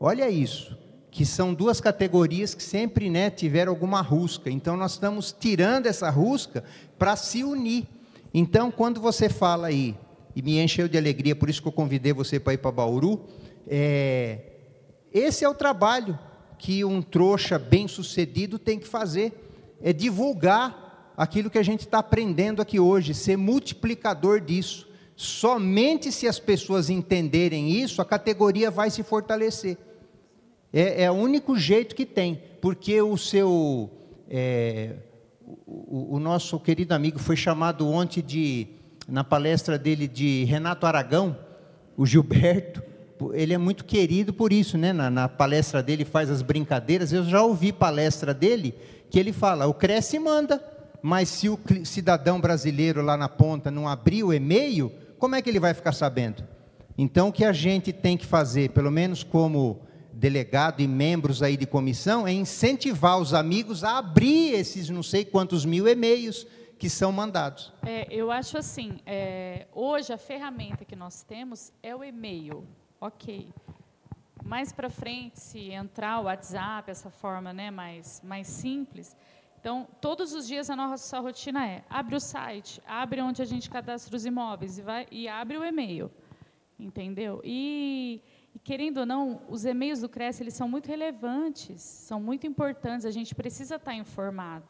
[0.00, 0.76] Olha isso,
[1.10, 4.50] que são duas categorias que sempre né, tiveram alguma rusca.
[4.50, 6.64] Então nós estamos tirando essa rusca
[6.98, 7.86] para se unir.
[8.32, 9.94] Então, quando você fala aí,
[10.34, 13.26] e me encheu de alegria, por isso que eu convidei você para ir para Bauru,
[13.66, 14.38] é,
[15.12, 16.18] esse é o trabalho
[16.60, 19.32] que um trouxa bem-sucedido tem que fazer,
[19.82, 24.86] é divulgar aquilo que a gente está aprendendo aqui hoje, ser multiplicador disso.
[25.16, 29.78] Somente se as pessoas entenderem isso, a categoria vai se fortalecer.
[30.70, 33.90] É, é o único jeito que tem, porque o seu,
[34.28, 34.96] é,
[35.66, 38.66] o, o nosso querido amigo foi chamado ontem de,
[39.08, 41.36] na palestra dele de Renato Aragão,
[41.96, 42.89] o Gilberto,
[43.34, 44.92] ele é muito querido por isso, né?
[44.92, 47.12] Na, na palestra dele faz as brincadeiras.
[47.12, 48.74] Eu já ouvi palestra dele
[49.10, 50.62] que ele fala: o Cresce manda,
[51.02, 55.50] mas se o cidadão brasileiro lá na ponta não abrir o e-mail, como é que
[55.50, 56.42] ele vai ficar sabendo?
[56.96, 59.80] Então, o que a gente tem que fazer, pelo menos como
[60.12, 65.24] delegado e membros aí de comissão, é incentivar os amigos a abrir esses não sei
[65.24, 66.46] quantos mil e-mails
[66.78, 67.72] que são mandados.
[67.86, 72.66] É, eu acho assim, é, hoje a ferramenta que nós temos é o e-mail,
[73.00, 73.48] ok.
[74.44, 79.16] Mais para frente, se entrar o WhatsApp, essa forma né, mais, mais simples,
[79.60, 83.68] então, todos os dias a nossa rotina é, abre o site, abre onde a gente
[83.68, 86.10] cadastra os imóveis e, vai, e abre o e-mail,
[86.78, 87.42] entendeu?
[87.44, 88.22] E,
[88.54, 93.04] e, querendo ou não, os e-mails do Cresce, eles são muito relevantes, são muito importantes,
[93.04, 94.64] a gente precisa estar informado.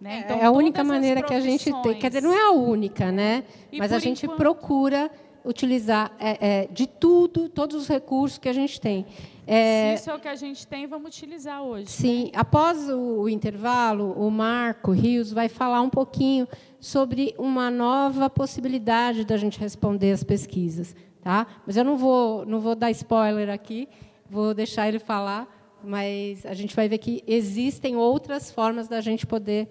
[0.00, 0.24] Né?
[0.24, 1.98] Então, é a única maneira que a gente tem.
[1.98, 3.44] Quer dizer, não é a única, né?
[3.70, 5.10] E Mas a gente enquanto- procura
[5.46, 9.06] utilizar é, é, de tudo, todos os recursos que a gente tem.
[9.46, 11.86] É, Se isso é o que a gente tem, vamos utilizar hoje.
[11.86, 16.48] Sim, após o, o intervalo, o Marco Rios vai falar um pouquinho
[16.80, 21.46] sobre uma nova possibilidade da gente responder as pesquisas, tá?
[21.64, 23.88] Mas eu não vou, não vou dar spoiler aqui,
[24.28, 25.46] vou deixar ele falar,
[25.82, 29.68] mas a gente vai ver que existem outras formas da gente poder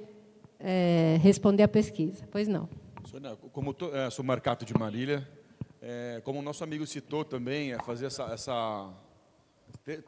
[0.57, 2.26] é, responder a pesquisa.
[2.32, 2.69] Pois não.
[3.05, 5.28] Sônia, como to, é, sou Marcato de Marília,
[5.88, 8.92] é, como o nosso amigo citou também, é fazer essa, essa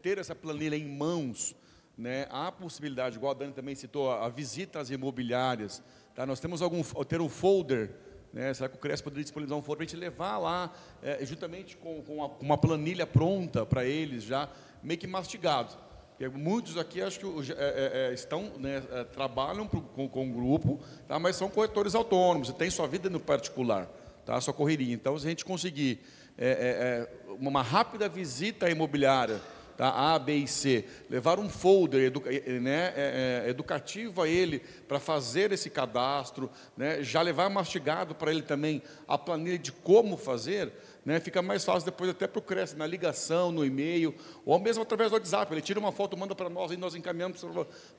[0.02, 1.56] ter, essa planilha em mãos,
[1.96, 2.26] né?
[2.32, 5.84] Há a possibilidade, igual a Dani também citou, a, visita às imobiliárias.
[6.16, 6.26] Tá?
[6.26, 7.92] Nós temos algum ter um folder.
[8.34, 8.52] Né?
[8.56, 10.74] Será que o CRES poderia disponibilizar um folder para a gente levar lá,
[11.04, 14.50] é, juntamente com, com uma, uma planilha pronta para eles, já
[14.82, 15.76] meio que mastigado.
[16.10, 20.28] Porque muitos aqui acho que é, é, é, estão, né, é, trabalham pro- com, com
[20.28, 21.20] o grupo, tá?
[21.20, 23.88] mas são corretores autônomos, e têm sua vida no particular,
[24.28, 24.40] tá?
[24.42, 24.94] sua correria.
[24.94, 26.00] Então, se a gente conseguir
[26.38, 27.10] é, é, é,
[27.40, 29.42] uma rápida visita à imobiliária,
[29.78, 29.90] tá?
[29.90, 35.00] A, B e C, levar um folder educa né, é, é, educativo a ele para
[35.00, 40.74] fazer esse cadastro, né, já levar mastigado para ele também a planilha de como fazer,
[41.06, 44.14] né, fica mais fácil depois até para o Cresce, na ligação, no e-mail,
[44.46, 45.54] ou mesmo através do WhatsApp.
[45.54, 47.46] Ele tira uma foto, manda para nós e nós encaminhamos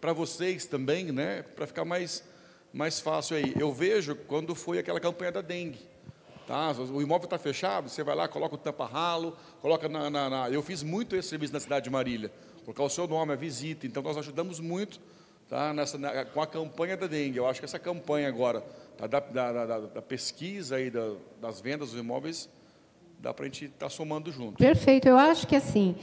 [0.01, 2.23] para vocês também, né, para ficar mais,
[2.73, 3.55] mais fácil aí.
[3.59, 5.98] Eu vejo quando foi aquela campanha da dengue.
[6.49, 6.73] Tá?
[6.73, 10.63] O imóvel está fechado, você vai lá, coloca o tampa-ralo, coloca na, na, na, Eu
[10.63, 12.33] fiz muito esse serviço na cidade de Marília,
[12.65, 13.87] colocar o seu nome, a visita.
[13.87, 14.99] Então, nós ajudamos muito
[15.49, 15.73] tá?
[15.73, 17.39] Nessa, na, com a campanha da dengue.
[17.39, 18.63] Eu acho que essa campanha agora,
[18.97, 19.07] tá?
[19.07, 20.91] da, da, da, da, pesquisa e
[21.41, 22.49] das vendas dos imóveis,
[23.19, 24.59] dá para a gente estar tá somando junto.
[24.59, 25.09] Perfeito.
[25.09, 25.97] Eu acho que assim,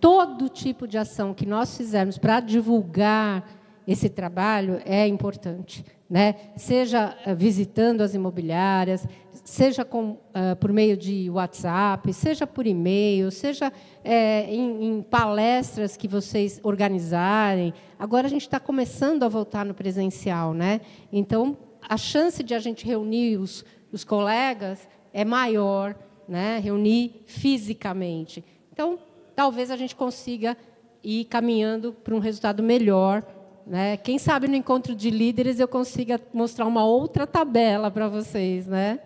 [0.00, 6.34] todo tipo de ação que nós fizermos para divulgar esse trabalho é importante, né?
[6.56, 9.06] Seja eh, visitando as imobiliárias,
[9.44, 13.72] seja com, uh, por meio de WhatsApp, seja por e-mail, seja
[14.04, 17.74] é, em, em, palestras que vocês organizarem.
[17.98, 20.80] Agora a gente está começando a voltar no presencial, né?
[21.12, 21.56] Então
[21.88, 25.96] a chance de a gente reunir os, os colegas é maior,
[26.28, 26.58] né?
[26.58, 28.44] Reunir fisicamente.
[28.72, 28.98] Então
[29.34, 30.56] talvez a gente consiga
[31.02, 33.24] ir caminhando para um resultado melhor.
[33.66, 33.96] Né?
[33.96, 39.00] Quem sabe no encontro de líderes eu consiga mostrar uma outra tabela para vocês, né?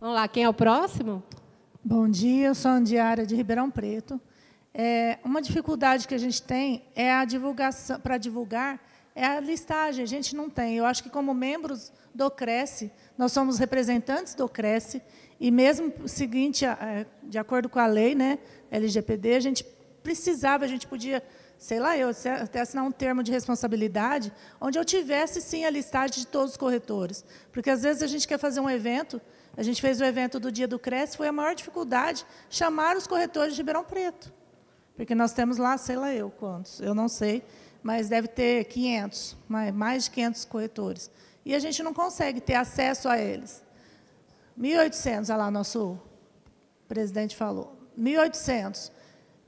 [0.00, 1.22] Vamos lá, quem é o próximo?
[1.84, 4.20] Bom dia, eu sou Andiara de Ribeirão Preto.
[4.72, 8.80] É, uma dificuldade que a gente tem é a divulgação, para divulgar,
[9.14, 10.02] é a listagem.
[10.02, 10.76] A gente não tem.
[10.76, 15.02] Eu acho que como membros do Cresce, nós somos representantes do Cresce
[15.40, 18.38] e mesmo seguinte, é, de acordo com a lei, né,
[18.70, 19.64] LGPD, a gente
[20.02, 21.22] precisava, a gente podia,
[21.60, 22.08] sei lá, eu
[22.42, 26.56] até assinar um termo de responsabilidade, onde eu tivesse sim a listagem de todos os
[26.56, 29.20] corretores, porque às vezes a gente quer fazer um evento
[29.56, 33.06] a gente fez o evento do Dia do Cresce, foi a maior dificuldade chamar os
[33.06, 34.32] corretores de Ribeirão Preto.
[34.94, 37.42] Porque nós temos lá, sei lá eu quantos, eu não sei,
[37.82, 39.36] mas deve ter 500,
[39.74, 41.10] mais de 500 corretores.
[41.44, 43.62] E a gente não consegue ter acesso a eles.
[44.58, 45.98] 1.800, olha lá, nosso
[46.86, 47.76] presidente falou.
[47.98, 48.90] 1.800.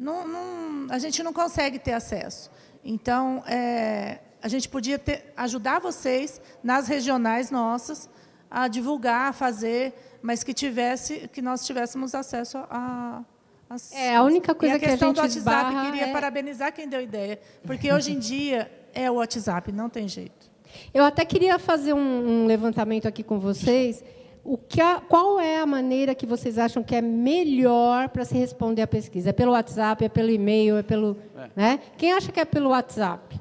[0.03, 2.51] Não, não, a gente não consegue ter acesso.
[2.85, 8.11] Então, é, a gente podia ter, ajudar vocês nas regionais nossas,
[8.51, 13.23] a divulgar, a fazer, mas que tivesse, que nós tivéssemos acesso a,
[13.71, 16.13] a é a única coisa a que a questão gente do WhatsApp queria é...
[16.13, 20.51] parabenizar quem deu ideia, porque hoje em dia é o WhatsApp, não tem jeito.
[20.93, 24.03] Eu até queria fazer um, um levantamento aqui com vocês.
[24.45, 28.35] O que a, qual é a maneira que vocês acham que é melhor para se
[28.35, 29.31] responder à pesquisa?
[29.31, 31.51] É pelo WhatsApp, é pelo e-mail, é pelo, é.
[31.55, 31.81] né?
[31.97, 33.41] Quem acha que é pelo WhatsApp?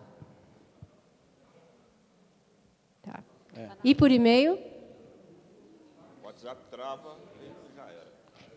[3.01, 3.23] Tá.
[3.57, 3.69] É.
[3.83, 4.59] E por e-mail?
[6.71, 8.07] trava e já era.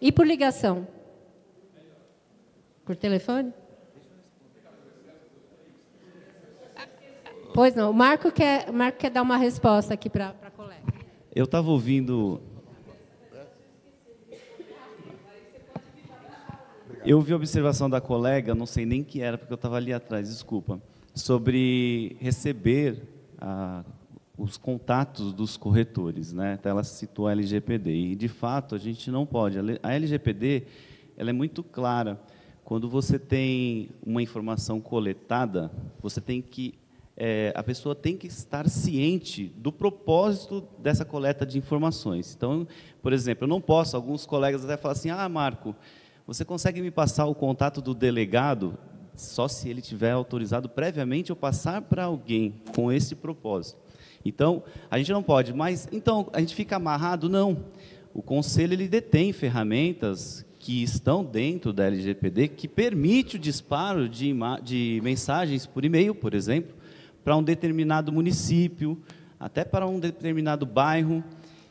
[0.01, 0.87] E por ligação?
[2.85, 3.53] Por telefone?
[7.55, 7.91] Pois não.
[7.91, 10.35] O Marco quer, o Marco quer dar uma resposta aqui para.
[11.35, 12.41] Eu estava ouvindo.
[17.05, 19.93] Eu vi a observação da colega, não sei nem que era, porque eu estava ali
[19.93, 20.81] atrás, desculpa,
[21.15, 23.03] sobre receber
[23.39, 23.85] a
[24.37, 26.57] os contatos dos corretores, né?
[26.59, 29.59] Então, ela citou a LGPD e de fato a gente não pode.
[29.81, 30.65] A LGPD
[31.17, 32.21] ela é muito clara.
[32.65, 35.71] Quando você tem uma informação coletada,
[36.01, 36.75] você tem que
[37.17, 42.35] é, a pessoa tem que estar ciente do propósito dessa coleta de informações.
[42.37, 42.67] Então,
[43.01, 43.97] por exemplo, eu não posso.
[43.97, 45.75] Alguns colegas até falam assim: Ah, Marco,
[46.27, 48.77] você consegue me passar o contato do delegado?
[49.15, 53.79] Só se ele tiver autorizado previamente eu passar para alguém com esse propósito.
[54.25, 57.29] Então, a gente não pode, mas então a gente fica amarrado?
[57.29, 57.65] Não.
[58.13, 64.35] O conselho ele detém ferramentas que estão dentro da LGPD que permite o disparo de,
[64.63, 66.75] de mensagens por e-mail, por exemplo,
[67.25, 69.01] para um determinado município,
[69.41, 71.25] até para um determinado bairro.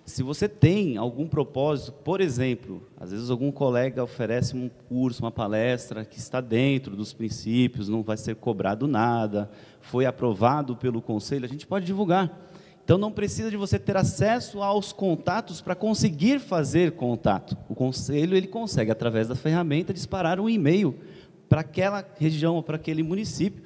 [0.04, 5.32] Se você tem algum propósito, por exemplo, às vezes algum colega oferece um curso, uma
[5.32, 9.50] palestra que está dentro dos princípios, não vai ser cobrado nada,
[9.80, 12.50] foi aprovado pelo conselho, a gente pode divulgar.
[12.84, 17.58] Então não precisa de você ter acesso aos contatos para conseguir fazer contato.
[17.70, 21.00] O conselho ele consegue através da ferramenta disparar um e-mail
[21.48, 23.64] para aquela região ou para aquele município.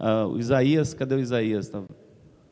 [0.00, 1.68] Uh, o Isaías, cadê o Isaías?
[1.68, 1.82] Tá...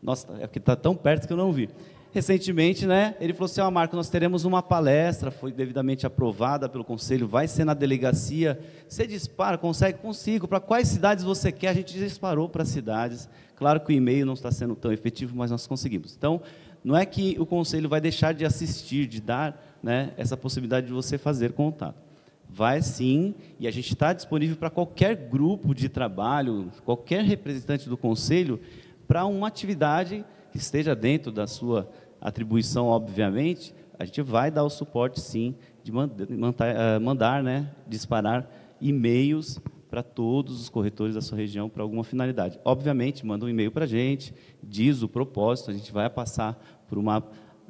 [0.03, 1.69] Nossa, é porque está tão perto que eu não vi
[2.11, 6.85] recentemente, né, ele falou assim, oh, Marco, nós teremos uma palestra, foi devidamente aprovada pelo
[6.85, 9.99] conselho, vai ser na delegacia, você dispara, consegue?
[9.99, 11.69] Consigo, para quais cidades você quer?
[11.69, 15.51] A gente disparou para cidades, claro que o e-mail não está sendo tão efetivo, mas
[15.51, 16.15] nós conseguimos.
[16.17, 16.41] Então,
[16.83, 20.93] não é que o conselho vai deixar de assistir, de dar né, essa possibilidade de
[20.93, 22.08] você fazer contato.
[22.49, 27.97] Vai sim, e a gente está disponível para qualquer grupo de trabalho, qualquer representante do
[27.97, 28.61] conselho,
[29.07, 31.91] para uma atividade que esteja dentro da sua
[32.21, 36.27] atribuição, obviamente, a gente vai dar o suporte sim de mandar,
[36.67, 38.49] eh, mandar né, disparar
[38.81, 42.59] e-mails para todos os corretores da sua região para alguma finalidade.
[42.65, 46.99] Obviamente, manda um e-mail para a gente, diz o propósito, a gente vai passar por
[46.99, 47.23] uma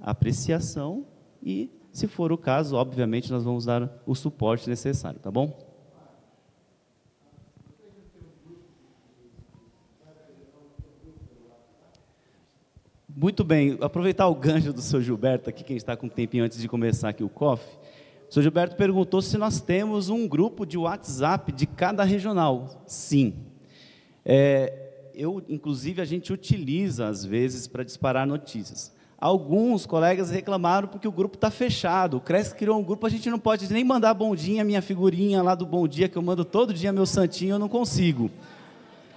[0.03, 1.07] apreciação
[1.43, 5.69] e, se for o caso, obviamente, nós vamos dar o suporte necessário, tá bom?
[13.21, 16.61] Muito bem, aproveitar o gancho do seu Gilberto aqui, quem está com um tempinho antes
[16.61, 17.65] de começar aqui o COF.
[18.31, 22.85] O senhor Gilberto perguntou se nós temos um grupo de WhatsApp de cada regional.
[22.87, 23.35] Sim.
[24.25, 28.95] É, eu, inclusive, a gente utiliza, às vezes, para disparar notícias.
[29.21, 32.19] Alguns colegas reclamaram porque o grupo está fechado.
[32.19, 35.43] O Cresce criou um grupo, a gente não pode nem mandar bom dia, minha figurinha
[35.43, 38.31] lá do bom dia, que eu mando todo dia meu santinho, eu não consigo.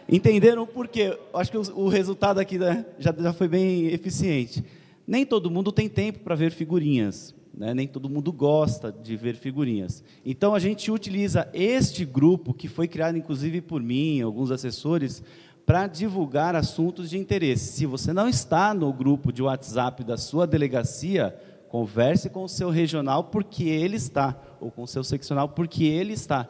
[0.09, 1.15] Entenderam por quê?
[1.31, 4.65] Acho que o, resultado aqui né, já, já foi bem eficiente.
[5.05, 7.35] Nem todo mundo tem tempo para ver figurinhas.
[7.53, 7.73] Né?
[7.73, 10.03] Nem todo mundo gosta de ver figurinhas.
[10.25, 15.21] Então, a gente utiliza este grupo, que foi criado inclusive por mim, alguns assessores,
[15.65, 17.73] para divulgar assuntos de interesse.
[17.73, 21.35] Se você não está no grupo de WhatsApp da sua delegacia,
[21.69, 26.13] converse com o seu regional porque ele está, ou com o seu seccional porque ele
[26.13, 26.49] está.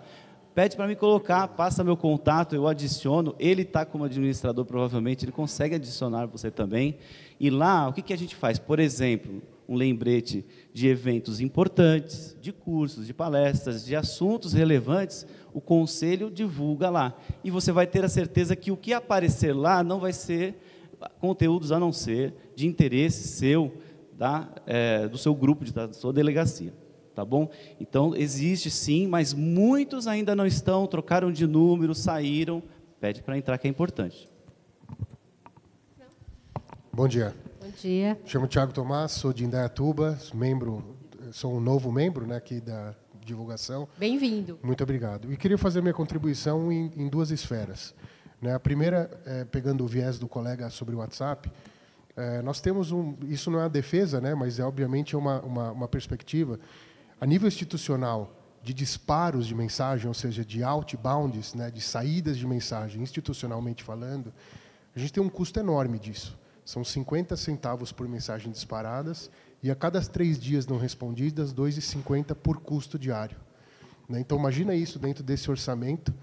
[0.53, 3.33] Pede para me colocar, passa meu contato, eu adiciono.
[3.39, 6.97] Ele está como administrador, provavelmente, ele consegue adicionar você também.
[7.39, 8.59] E lá, o que, que a gente faz?
[8.59, 15.61] Por exemplo, um lembrete de eventos importantes, de cursos, de palestras, de assuntos relevantes, o
[15.61, 17.15] conselho divulga lá.
[17.43, 20.55] E você vai ter a certeza que o que aparecer lá não vai ser
[21.19, 23.73] conteúdos a não ser de interesse seu,
[24.13, 26.73] da, é, do seu grupo, de, da sua delegacia.
[27.13, 27.49] Tá bom?
[27.79, 32.63] Então, existe sim, mas muitos ainda não estão, trocaram de número, saíram.
[32.99, 34.29] Pede para entrar, que é importante.
[36.93, 37.35] Bom dia.
[37.59, 38.19] Bom dia.
[38.25, 40.95] Chamo Tiago Tomás, sou de Indaiatuba, membro,
[41.31, 42.95] sou um novo membro né, aqui da
[43.31, 43.87] divulgação.
[43.97, 44.59] Bem-vindo.
[44.61, 45.31] Muito obrigado.
[45.31, 47.95] E queria fazer minha contribuição em, em duas esferas.
[48.41, 48.53] Né?
[48.53, 51.51] A primeira, é, pegando o viés do colega sobre o WhatsApp,
[52.15, 55.71] é, nós temos um, isso não é uma defesa, né, mas é obviamente uma, uma,
[55.71, 56.59] uma perspectiva
[57.19, 62.45] a nível institucional de disparos de mensagem, ou seja, de outbounds, né, de saídas de
[62.45, 64.33] mensagem, institucionalmente falando,
[64.95, 66.37] a gente tem um custo enorme disso.
[66.65, 69.31] São 50 centavos por mensagem disparadas
[69.63, 73.37] e a cada três dias não respondidas, 2,50 por custo diário.
[74.09, 74.19] Né?
[74.19, 76.13] Então, imagina isso dentro desse orçamento,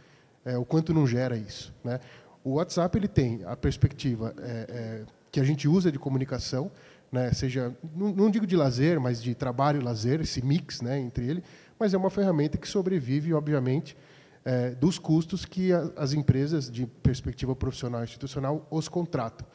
[0.45, 1.75] é, o quanto não gera isso.
[1.85, 2.01] Né?
[2.43, 6.71] O WhatsApp ele tem a perspectiva é, é, que a gente usa de comunicação,
[7.11, 10.99] né, seja, não, não, digo de lazer, mas de trabalho e lazer, esse mix né,
[10.99, 11.43] entre ele,
[11.79, 13.97] mas é uma ferramenta que sobrevive, obviamente,
[14.45, 19.47] é, dos custos que a, as empresas, de perspectiva profissional e institucional, os contratam.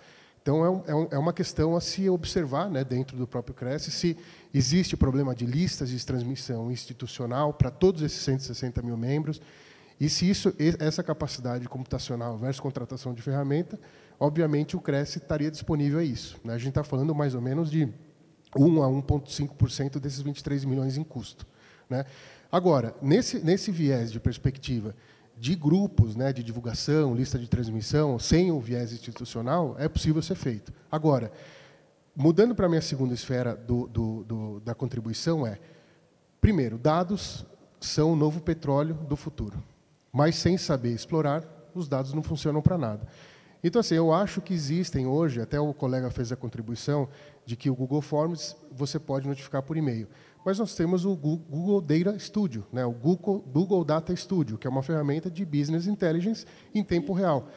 [0.44, 3.90] Então, é, um, é, é uma questão a se observar né, dentro do próprio Cresce
[3.90, 4.16] se
[4.54, 9.42] existe problema de listas de transmissão institucional para todos esses 160 mil membros,
[10.00, 13.80] e se isso, essa capacidade computacional versus contratação de ferramenta
[14.20, 16.40] obviamente o Cresce estaria disponível a isso.
[16.44, 16.54] Né?
[16.54, 17.90] A gente está falando mais ou menos de
[18.56, 21.46] 1 a 1,5% desses 23 milhões em custo.
[21.90, 22.06] Né?
[22.52, 24.96] Agora, nesse, nesse viés de perspectiva
[25.38, 30.36] de grupos né, de divulgação, lista de transmissão, sem o viés institucional, é possível ser
[30.36, 30.72] feito.
[30.92, 31.32] Agora,
[32.16, 35.60] mudando para a minha segunda esfera do, do, do, da contribuição, é,
[36.40, 37.46] primeiro, dados
[37.80, 39.62] são o novo petróleo do futuro.
[40.12, 43.08] Mas sem saber explorar, os dados não funcionam para nada.
[43.64, 47.08] Então, assim, eu acho que existem hoje, até o colega fez a contribuição,
[47.46, 50.08] de que o Google Forms você pode notificar por e-mail.
[50.46, 54.84] Mas nós temos o Google Data Studio, né, o Google, Data Studio, que é uma
[54.84, 57.48] ferramenta de business intelligence em tempo real.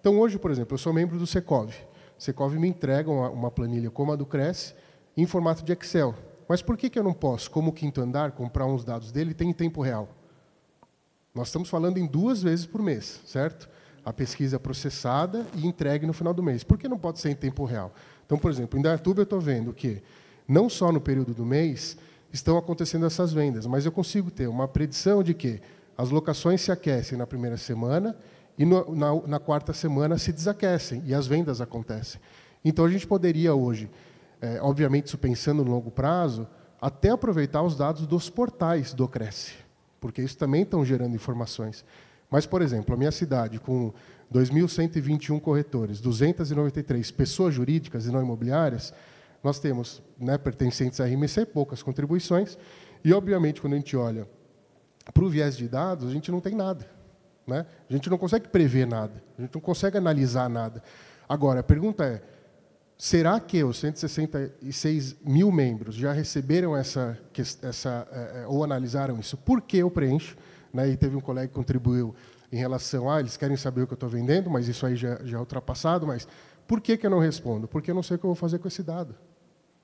[0.00, 1.72] Então, hoje, por exemplo, eu sou membro do Secov.
[2.16, 4.74] Secov me entrega uma, uma planilha como a do Cresce,
[5.16, 6.14] em formato de Excel.
[6.48, 9.44] Mas por que, que eu não posso, como quinto andar, comprar uns dados dele e
[9.44, 10.08] em tempo real?
[11.34, 13.68] Nós estamos falando em duas vezes por mês, certo?
[14.06, 16.62] a pesquisa processada e entregue no final do mês.
[16.62, 17.92] Por que não pode ser em tempo real?
[18.24, 20.00] Então, por exemplo, em Dartuba eu estou vendo que,
[20.46, 21.98] não só no período do mês,
[22.36, 25.60] estão acontecendo essas vendas, mas eu consigo ter uma predição de que
[25.96, 28.16] as locações se aquecem na primeira semana
[28.58, 32.20] e no, na, na, quarta semana se desaquecem e as vendas acontecem.
[32.64, 33.90] Então, a gente poderia hoje,
[34.40, 36.46] é, obviamente, isso pensando no longo prazo,
[36.80, 39.54] até aproveitar os dados dos portais do Cresce,
[40.00, 41.84] porque isso também estão gerando informações.
[42.30, 43.92] Mas, por exemplo, a minha cidade, com
[44.32, 48.92] 2.121 corretores, 293 pessoas jurídicas e não imobiliárias,
[49.46, 52.58] nós temos né, pertencentes à RMC, poucas contribuições,
[53.04, 54.26] e, obviamente, quando a gente olha
[55.14, 56.84] para o viés de dados, a gente não tem nada.
[57.46, 57.64] Né?
[57.88, 60.82] A gente não consegue prever nada, a gente não consegue analisar nada.
[61.28, 62.22] Agora, a pergunta é,
[62.98, 67.16] será que os 166 mil membros já receberam essa,
[67.62, 69.36] essa é, é, ou analisaram isso?
[69.36, 70.36] Por que eu preencho?
[70.74, 70.88] Né?
[70.88, 72.16] E teve um colega que contribuiu
[72.50, 74.96] em relação a, ah, eles querem saber o que eu estou vendendo, mas isso aí
[74.96, 76.26] já, já é ultrapassado, mas
[76.66, 77.68] por que, que eu não respondo?
[77.68, 79.14] Porque eu não sei o que eu vou fazer com esse dado.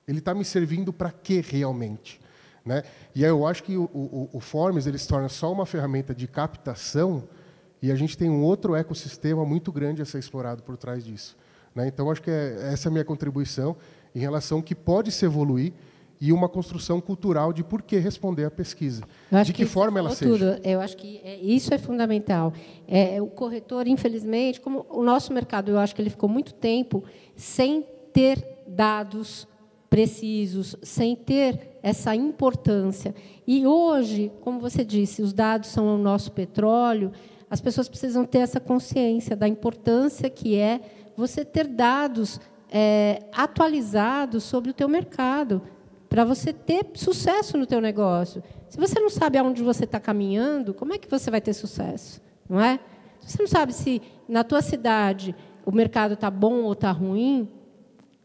[0.07, 2.19] Ele está me servindo para quê realmente?
[2.65, 2.83] Né?
[3.13, 6.15] E aí eu acho que o, o, o Forms ele se torna só uma ferramenta
[6.15, 7.23] de captação
[7.81, 11.35] e a gente tem um outro ecossistema muito grande a ser explorado por trás disso.
[11.75, 11.87] Né?
[11.87, 13.75] Então, acho que é, essa é a minha contribuição
[14.15, 15.73] em relação que pode se evoluir
[16.21, 19.03] e uma construção cultural de por que responder à pesquisa.
[19.43, 20.37] de que, que forma ela tudo.
[20.37, 20.61] seja.
[20.63, 22.53] Eu acho que é, isso é fundamental.
[22.87, 27.03] É, o corretor, infelizmente, como o nosso mercado, eu acho que ele ficou muito tempo
[27.35, 29.45] sem ter dados
[29.93, 33.13] precisos, sem ter essa importância.
[33.45, 37.11] E hoje, como você disse, os dados são o nosso petróleo,
[37.47, 40.81] as pessoas precisam ter essa consciência da importância que é
[41.15, 42.41] você ter dados
[42.71, 45.61] é, atualizados sobre o teu mercado,
[46.09, 48.41] para você ter sucesso no teu negócio.
[48.69, 52.19] Se você não sabe aonde você está caminhando, como é que você vai ter sucesso?
[52.49, 52.79] Não é?
[53.21, 57.47] Se você não sabe se na tua cidade o mercado está bom ou está ruim,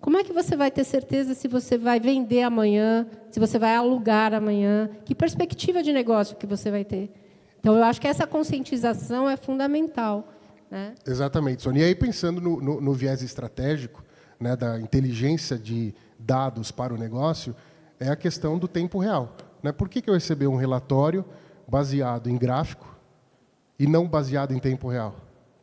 [0.00, 3.74] como é que você vai ter certeza se você vai vender amanhã, se você vai
[3.74, 4.88] alugar amanhã?
[5.04, 7.10] Que perspectiva de negócio que você vai ter?
[7.58, 10.28] Então, eu acho que essa conscientização é fundamental.
[10.70, 10.94] Né?
[11.06, 11.82] Exatamente, Sônia.
[11.82, 14.04] E aí, pensando no, no, no viés estratégico,
[14.38, 17.54] né, da inteligência de dados para o negócio,
[17.98, 19.36] é a questão do tempo real.
[19.62, 19.72] Né?
[19.72, 21.24] Por que, que eu recebi um relatório
[21.66, 22.96] baseado em gráfico
[23.78, 25.16] e não baseado em tempo real?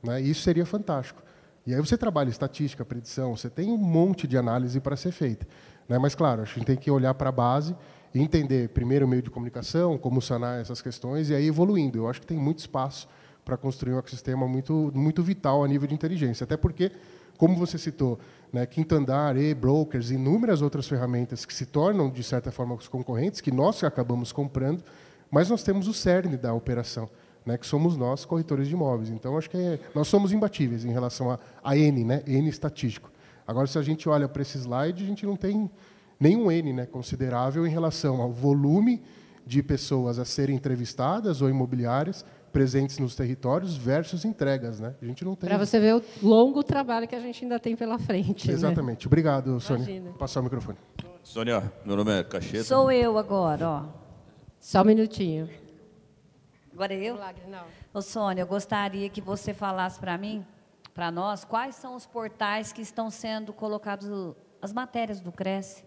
[0.03, 0.19] Né?
[0.21, 1.23] Isso seria fantástico.
[1.65, 5.47] E aí você trabalha estatística, predição, você tem um monte de análise para ser feita.
[5.89, 5.97] Né?
[5.97, 7.75] Mas, claro, a gente tem que olhar para a base
[8.13, 11.97] e entender primeiro o meio de comunicação, como sanar essas questões, e aí evoluindo.
[11.97, 13.07] Eu acho que tem muito espaço
[13.43, 16.43] para construir um ecossistema muito, muito vital a nível de inteligência.
[16.43, 16.91] Até porque,
[17.35, 18.19] como você citou,
[18.53, 23.41] né, Quinto Andar, e-brokers, inúmeras outras ferramentas que se tornam, de certa forma, os concorrentes,
[23.41, 24.83] que nós acabamos comprando,
[25.31, 27.09] mas nós temos o cerne da operação
[27.45, 29.09] né, que somos nós, corretores de imóveis.
[29.09, 33.11] Então, acho que é, nós somos imbatíveis em relação a, a N, né, N estatístico.
[33.47, 35.69] Agora, se a gente olha para esse slide, a gente não tem
[36.19, 39.03] nenhum N né, considerável em relação ao volume
[39.45, 44.79] de pessoas a serem entrevistadas ou imobiliárias presentes nos territórios versus entregas.
[44.79, 44.95] Né?
[44.99, 45.49] A gente não tem...
[45.49, 48.47] Para você ver o longo trabalho que a gente ainda tem pela frente.
[48.47, 48.53] Né?
[48.53, 49.05] Exatamente.
[49.05, 49.07] Né?
[49.07, 49.83] Obrigado, Sônia.
[49.83, 50.11] Imagina.
[50.13, 50.77] Passar o microfone.
[51.21, 52.63] Sônia, meu nome é Cacheta.
[52.63, 53.67] Sou eu agora.
[53.67, 53.83] Ó.
[54.59, 55.49] Só um minutinho.
[56.75, 57.17] Agora é eu?
[57.93, 60.45] Ô, Sônia, eu gostaria que você falasse para mim,
[60.93, 65.85] para nós, quais são os portais que estão sendo colocados, as matérias do Cresce,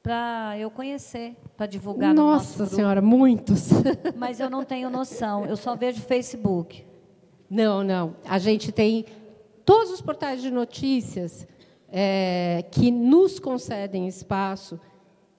[0.00, 3.70] para eu conhecer, para divulgar Nossa no Senhora, muitos.
[4.16, 6.86] Mas eu não tenho noção, eu só vejo Facebook.
[7.50, 8.14] Não, não.
[8.24, 9.06] A gente tem
[9.64, 11.44] todos os portais de notícias
[11.88, 14.78] é, que nos concedem espaço.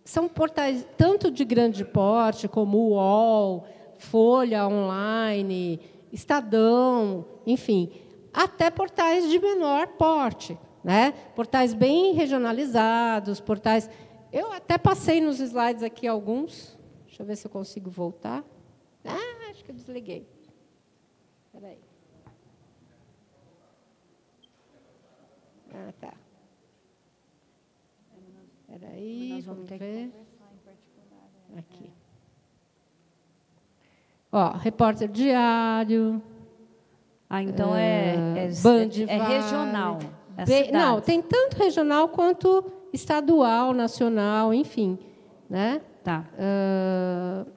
[0.03, 3.65] São portais tanto de grande porte, como o UOL,
[4.01, 5.79] Folha Online,
[6.11, 7.91] Estadão, enfim,
[8.33, 11.11] até portais de menor porte, né?
[11.35, 13.89] Portais bem regionalizados, portais.
[14.31, 16.77] Eu até passei nos slides aqui alguns.
[17.05, 18.43] Deixa eu ver se eu consigo voltar.
[19.05, 20.27] Ah, acho que eu desliguei.
[21.45, 21.79] Espera aí.
[25.73, 26.13] Ah, tá.
[28.61, 30.11] Espera aí, vamos ver.
[31.57, 31.90] Aqui.
[34.31, 36.21] Ó, repórter diário.
[37.29, 39.99] Ah, então é, é, é Band é, é regional.
[40.37, 42.63] É não, tem tanto regional quanto
[42.93, 44.97] estadual, nacional, enfim.
[45.49, 45.81] Né?
[46.03, 46.25] Tá.
[46.33, 47.49] Uh,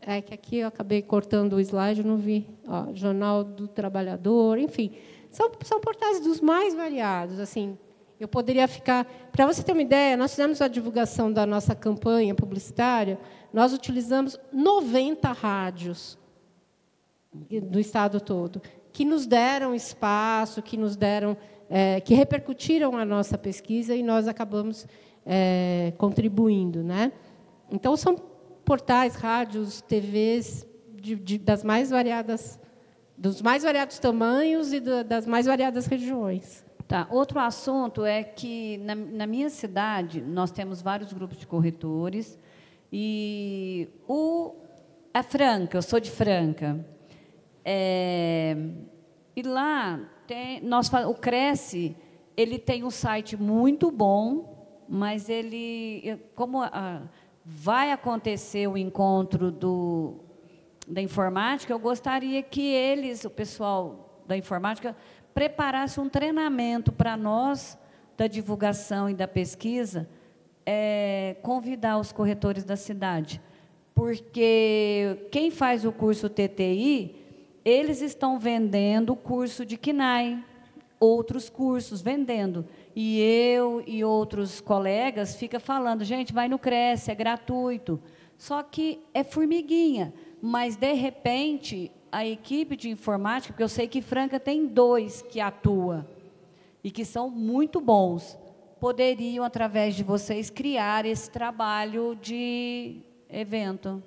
[0.00, 2.46] é que aqui eu acabei cortando o slide, não vi.
[2.66, 4.92] Ó, Jornal do Trabalhador, enfim.
[5.30, 7.38] São, são portais dos mais variados.
[7.38, 7.78] Assim,
[8.18, 9.06] eu poderia ficar.
[9.30, 13.18] Para você ter uma ideia, nós fizemos a divulgação da nossa campanha publicitária,
[13.52, 16.18] nós utilizamos 90 rádios
[17.32, 18.60] do estado todo,
[18.92, 21.36] que nos deram espaço, que nos deram,
[21.68, 24.86] é, que repercutiram a nossa pesquisa e nós acabamos
[25.24, 27.12] é, contribuindo, né?
[27.70, 28.16] Então são
[28.64, 32.60] portais, rádios, TVs de, de, das mais variadas,
[33.16, 36.64] dos mais variados tamanhos e da, das mais variadas regiões.
[36.86, 37.08] Tá.
[37.10, 42.38] Outro assunto é que na, na minha cidade nós temos vários grupos de corretores
[42.92, 44.54] e o
[45.14, 46.84] a Franca, eu sou de Franca.
[47.64, 48.56] É,
[49.34, 51.96] e lá tem, nós, o Cresce,
[52.36, 56.60] ele tem um site muito bom, mas ele, como
[57.44, 60.16] vai acontecer o encontro do
[60.86, 64.96] da informática, eu gostaria que eles, o pessoal da informática,
[65.32, 67.78] preparasse um treinamento para nós
[68.16, 70.08] da divulgação e da pesquisa,
[70.66, 73.40] é, convidar os corretores da cidade,
[73.94, 77.21] porque quem faz o curso TTI,
[77.64, 80.42] eles estão vendendo o curso de KNAI,
[80.98, 82.66] outros cursos vendendo.
[82.94, 88.00] E eu e outros colegas fica falando, gente, vai no Cresce, é gratuito.
[88.36, 94.02] Só que é formiguinha, mas de repente a equipe de informática, porque eu sei que
[94.02, 96.06] Franca tem dois que atua
[96.84, 98.38] e que são muito bons,
[98.78, 104.02] poderiam através de vocês criar esse trabalho de evento.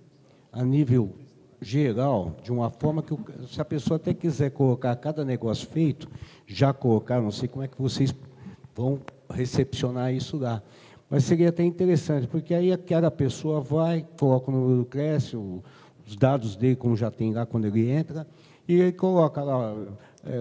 [0.51, 1.15] a nível
[1.61, 6.09] geral, de uma forma que, se a pessoa até quiser colocar cada negócio feito,
[6.47, 8.15] já colocar, não sei como é que vocês
[8.75, 9.01] vão
[9.31, 10.63] recepcionar isso lá.
[11.13, 15.63] Mas seria até interessante, porque aí cada pessoa vai, coloca o número do Cresce, o-
[16.07, 18.27] os dados dele, como já tem lá quando ele entra,
[18.67, 19.77] e aí coloca lá,
[20.25, 20.41] é,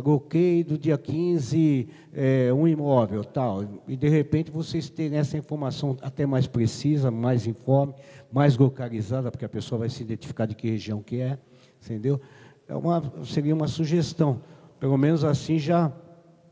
[0.63, 3.65] do dia 15, é, um imóvel, tal.
[3.85, 7.93] E, de repente, vocês terem essa informação até mais precisa, mais informe,
[8.31, 11.37] mais localizada, porque a pessoa vai se identificar de que região que é,
[11.83, 12.17] entendeu?
[12.65, 14.39] É uma, seria uma sugestão.
[14.79, 15.91] Pelo menos assim já...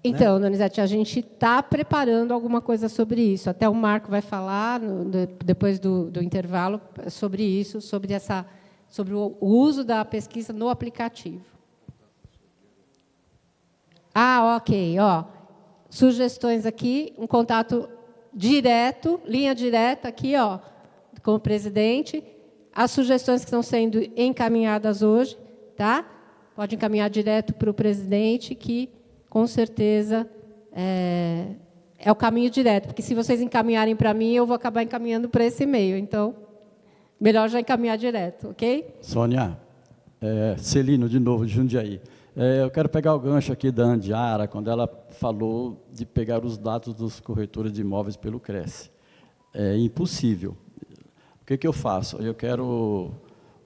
[0.02, 3.50] Então, Donizete, a gente está preparando alguma coisa sobre isso.
[3.50, 8.46] Até o Marco vai falar, no- de- depois do, do intervalo, sobre isso, sobre, essa,
[8.88, 11.44] sobre o uso da pesquisa no aplicativo.
[14.16, 14.98] Ah, ok.
[15.00, 15.26] Ó,
[15.90, 17.90] sugestões aqui, um contato
[18.34, 20.60] direto, linha direta aqui, ó,
[21.22, 22.24] com o presidente.
[22.74, 25.38] As sugestões que estão sendo encaminhadas hoje,
[25.76, 26.06] tá?
[26.56, 28.90] Pode encaminhar direto para o presidente, que
[29.30, 30.28] com certeza
[30.72, 31.56] é,
[31.98, 35.46] é o caminho direto, porque se vocês encaminharem para mim, eu vou acabar encaminhando para
[35.46, 35.98] esse e-mail.
[35.98, 36.36] Então,
[37.20, 38.96] melhor já encaminhar direto, ok?
[39.02, 39.58] Sônia,
[40.22, 42.02] é, Celino, de novo, de Jundiaí.
[42.36, 46.58] É, eu quero pegar o gancho aqui da Andiara, quando ela falou de pegar os
[46.58, 48.90] dados dos corretores de imóveis pelo Cresce.
[49.54, 50.56] É impossível.
[51.42, 52.18] O que, que eu faço?
[52.18, 53.12] Eu quero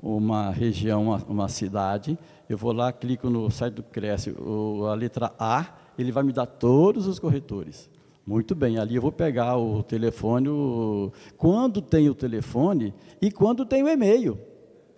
[0.04, 2.20] uma região, uma, uma cidade,
[2.50, 5.66] eu vou lá, clico no site do Cresce, o, a letra A,
[5.98, 7.90] ele vai me dar todos os corretores.
[8.26, 13.66] Muito bem, ali eu vou pegar o telefone, o, quando tem o telefone e quando
[13.66, 14.38] tem o e-mail.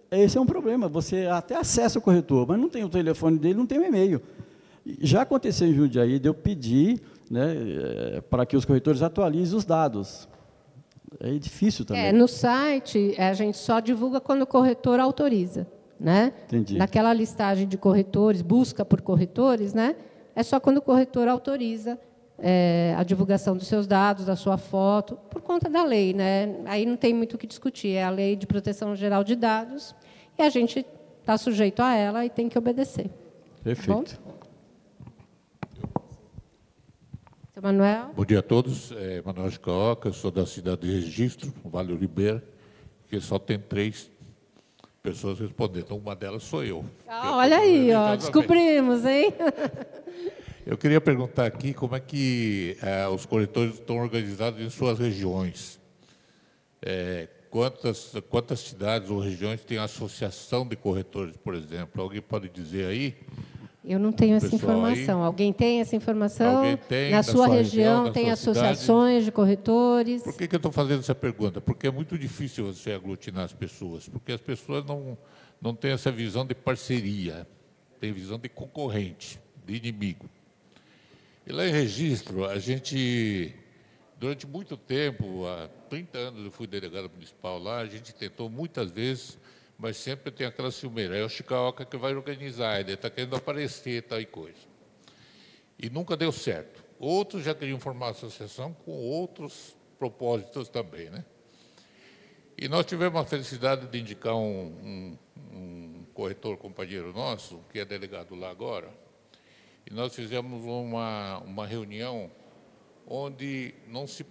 [0.10, 0.88] Esse é um problema.
[0.88, 4.22] Você até acessa o corretor, mas não tem o telefone dele, não tem o e-mail.
[5.02, 9.66] Já aconteceu em Jundiaí de eu pedir né, eh, para que os corretores atualizem os
[9.66, 10.28] dados.
[11.20, 12.06] É difícil também.
[12.06, 15.68] É, no site, a gente só divulga quando o corretor autoriza.
[16.00, 16.34] Né?
[16.48, 16.78] Entendi.
[16.78, 19.96] Naquela listagem de corretores, busca por corretores, né?
[20.36, 21.98] é só quando o corretor autoriza
[22.38, 26.14] é, a divulgação dos seus dados, da sua foto, por conta da lei.
[26.14, 26.58] Né?
[26.66, 29.96] Aí não tem muito o que discutir, é a lei de proteção geral de dados,
[30.38, 30.86] e a gente
[31.22, 33.10] está sujeito a ela e tem que obedecer.
[33.64, 34.20] Perfeito.
[37.56, 38.12] Seu Manuel?
[38.14, 38.92] Bom dia a todos.
[38.92, 42.44] É Manuel Chicaoca, eu sou da cidade de Registro, Vale Oliveira,
[43.08, 44.12] que só tem três
[45.02, 45.96] pessoas respondendo.
[45.96, 46.84] Uma delas sou eu.
[47.08, 49.34] Ah, olha aí, ó, descobrimos, hein?
[50.68, 55.80] Eu queria perguntar aqui como é que eh, os corretores estão organizados em suas regiões.
[56.82, 62.02] Eh, quantas, quantas cidades ou regiões têm associação de corretores, por exemplo?
[62.02, 63.16] Alguém pode dizer aí?
[63.88, 65.20] Eu não tenho essa informação.
[65.20, 65.26] aí?
[65.26, 66.58] Alguém tem essa informação?
[66.58, 70.24] Alguém tem Na sua sua região região, tem sua associações de corretores?
[70.24, 71.62] Por que, que eu estou fazendo essa pergunta?
[71.62, 75.18] Porque é muito difícil você aglutinar as pessoas, porque as pessoas não,
[75.62, 77.48] não têm essa visão de parceria,
[78.00, 80.28] têm visão de concorrente, de inimigo.
[81.46, 83.54] E lá em registro, a gente,
[84.20, 88.90] durante muito tempo, há 30 anos eu fui delegado municipal lá, a gente tentou muitas
[88.90, 89.38] vezes,
[89.78, 91.18] mas sempre tem aquela ciumeira.
[91.18, 94.76] É o Chicaoca que vai organizar, ele está querendo aparecer tal e coisa.
[95.78, 96.84] E nunca deu certo.
[96.98, 101.26] Outros já queriam formar associação com outros propósitos também, né?
[102.58, 105.18] E nós tivemos a felicidade de indicar um, um,
[105.52, 108.90] um corretor companheiro nosso, que é delegado lá agora,
[109.90, 112.32] e nós fizemos uma, uma reunião
[113.06, 114.26] onde não se,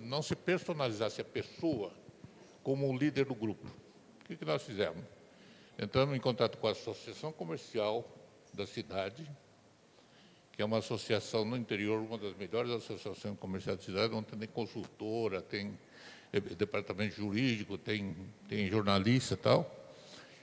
[0.00, 1.92] não se personalizasse a pessoa
[2.62, 3.68] como o líder do grupo.
[4.28, 5.02] Que, que nós fizemos?
[5.78, 8.06] Entramos em contato com a Associação Comercial
[8.52, 9.26] da cidade,
[10.52, 14.46] que é uma associação no interior, uma das melhores associações comerciais da cidade, onde tem
[14.48, 15.78] consultora, tem
[16.30, 18.14] eh, departamento jurídico, tem,
[18.46, 19.74] tem jornalista e tal.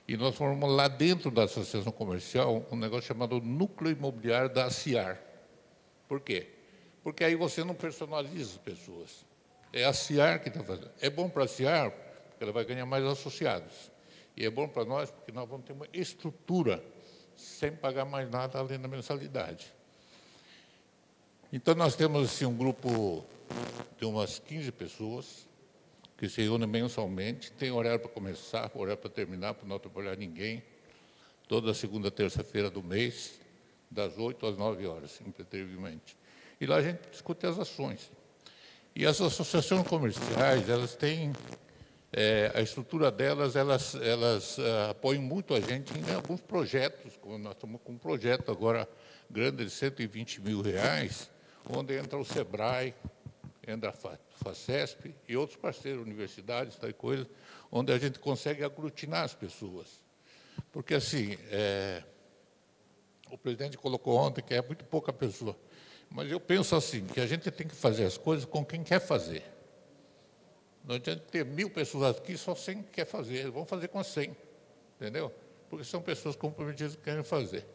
[0.08, 5.22] E nós formamos lá dentro da associação comercial um negócio chamado Núcleo Imobiliário da ACIAR.
[6.08, 6.50] Por quê?
[7.04, 9.24] Porque aí você não personaliza as pessoas.
[9.72, 10.90] É a CIAR que está fazendo.
[11.00, 11.94] É bom para a CIAR,
[12.46, 13.92] ela vai ganhar mais associados.
[14.38, 16.84] E é bom para nós, porque nós vamos ter uma estrutura
[17.36, 19.74] sem pagar mais nada além da mensalidade.
[21.52, 23.26] Então, nós temos assim, um grupo
[23.98, 25.48] de umas 15 pessoas
[26.18, 30.64] que se reúnem mensalmente, tem horário para começar, horário para terminar, para não atrapalhar ninguém,
[31.48, 33.40] toda segunda, terça-feira do mês,
[33.92, 36.18] das 8 às 9 horas, impreterivelmente.
[36.60, 38.12] E lá a gente discute as ações.
[38.96, 41.34] E as associações comerciais, elas têm,
[42.14, 47.38] é, a estrutura delas, elas, elas ah, apoiam muito a gente em alguns projetos, como
[47.38, 48.88] nós estamos com um projeto agora
[49.30, 51.30] grande de 120 mil reais,
[51.70, 52.94] onde entra o SEBRAE,
[53.68, 57.28] entra a Fa- FACESP e outros parceiros, universidades, tal coisa,
[57.72, 59.88] onde a gente consegue aglutinar as pessoas.
[60.72, 62.04] Porque, assim, é,
[63.32, 65.58] o presidente colocou ontem que é muito pouca pessoa.
[66.10, 69.00] Mas eu penso assim, que a gente tem que fazer as coisas com quem quer
[69.00, 69.44] fazer.
[70.88, 73.50] Não adianta ter mil pessoas aqui, só 100 quer fazer.
[73.50, 74.36] Vamos fazer com 100,
[75.00, 75.32] entendeu?
[75.70, 77.66] Porque são pessoas comprometidas que querem fazer.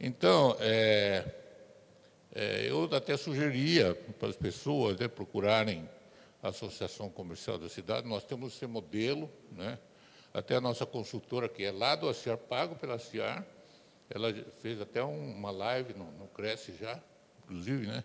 [0.00, 1.24] Então, é,
[2.34, 5.88] é, eu até sugeria para as pessoas né, procurarem
[6.42, 8.06] a Associação Comercial da Cidade.
[8.08, 9.78] Nós temos esse modelo, né?
[10.34, 13.44] até a nossa consultora, que é lá do ACIAR, pago pela ACIAR,
[14.10, 14.32] ela
[14.62, 17.00] fez até um- uma live no, no Cresce já,
[17.44, 18.04] inclusive, né?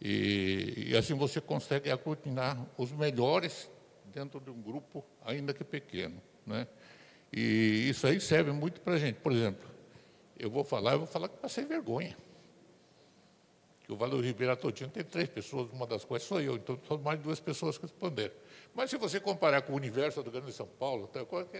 [0.00, 3.68] E, e assim você consegue aglutinar os melhores
[4.12, 6.66] dentro de um grupo, ainda que pequeno, né?
[7.32, 9.16] E isso aí serve muito para a gente.
[9.16, 9.68] Por exemplo,
[10.38, 12.16] eu vou falar, eu vou falar que passei vergonha.
[13.84, 16.98] Que o Valor Ribeira todinho tem três pessoas, uma das quais sou eu, então são
[16.98, 18.34] mais de duas pessoas que responderam.
[18.74, 21.10] Mas se você comparar com o universo do Grande São Paulo,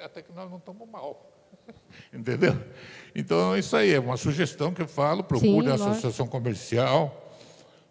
[0.03, 1.27] até, que nós não estamos mal.
[2.13, 2.55] Entendeu?
[3.15, 5.91] Então, isso aí é uma sugestão que eu falo, procure Sim, a lógico.
[5.91, 7.28] associação comercial.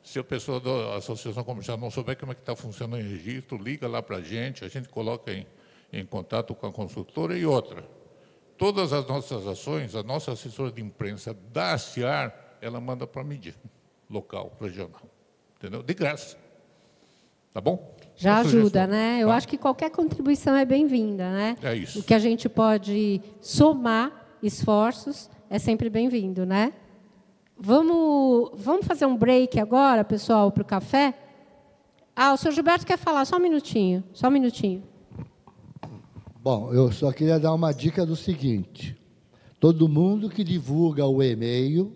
[0.08, 3.62] Se a pessoa da associação comercial não souber como é que está funcionando o registro,
[3.62, 5.46] liga lá para a gente, a gente coloca em,
[5.92, 7.84] em contato com a consultora e outra.
[8.58, 13.26] Todas as nossas ações, a nossa assessora de imprensa da ACIAR, ela manda para a
[13.26, 13.54] mídia
[14.10, 15.02] local, regional.
[15.58, 15.84] Entendeu?
[15.84, 16.38] De graça.
[17.54, 17.94] Tá bom?
[18.16, 19.20] Já ajuda, né?
[19.20, 19.36] Eu tá?
[19.36, 21.58] acho que qualquer contribuição é bem-vinda, né?
[21.62, 22.00] É isso.
[22.00, 26.72] O que a gente pode somar esforços é sempre bem-vindo, né?
[27.60, 31.14] Vamos, vamos fazer um break agora, pessoal, para o café?
[32.16, 34.84] Ah, o senhor Gilberto quer falar, só um minutinho, só um minutinho.
[36.40, 38.96] Bom, eu só queria dar uma dica do seguinte:
[39.60, 41.92] todo mundo que divulga o e-mail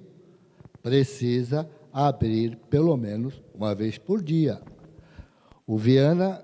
[0.81, 4.59] precisa abrir pelo menos uma vez por dia.
[5.67, 6.43] O Viana,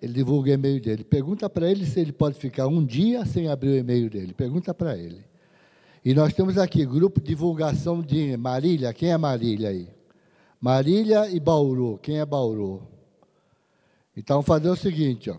[0.00, 1.04] ele divulga o e-mail dele.
[1.04, 4.32] Pergunta para ele se ele pode ficar um dia sem abrir o e-mail dele.
[4.32, 5.33] Pergunta para ele.
[6.04, 8.92] E nós temos aqui grupo de divulgação de Marília.
[8.92, 9.88] Quem é Marília aí?
[10.60, 11.98] Marília e Bauru.
[12.02, 12.86] Quem é Bauru?
[14.14, 15.38] Então, fazer o seguinte, ó.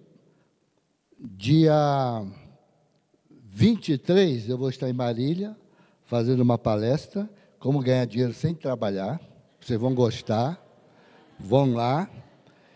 [1.19, 2.25] Dia
[3.29, 5.55] 23 eu vou estar em Marília
[6.03, 7.29] fazendo uma palestra
[7.59, 9.21] como ganhar dinheiro sem trabalhar.
[9.61, 10.59] Vocês vão gostar.
[11.39, 12.09] Vão lá.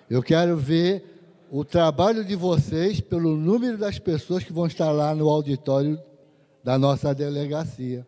[0.08, 1.04] Eu quero ver
[1.50, 6.00] o trabalho de vocês pelo número das pessoas que vão estar lá no auditório
[6.70, 8.06] da nossa delegacia.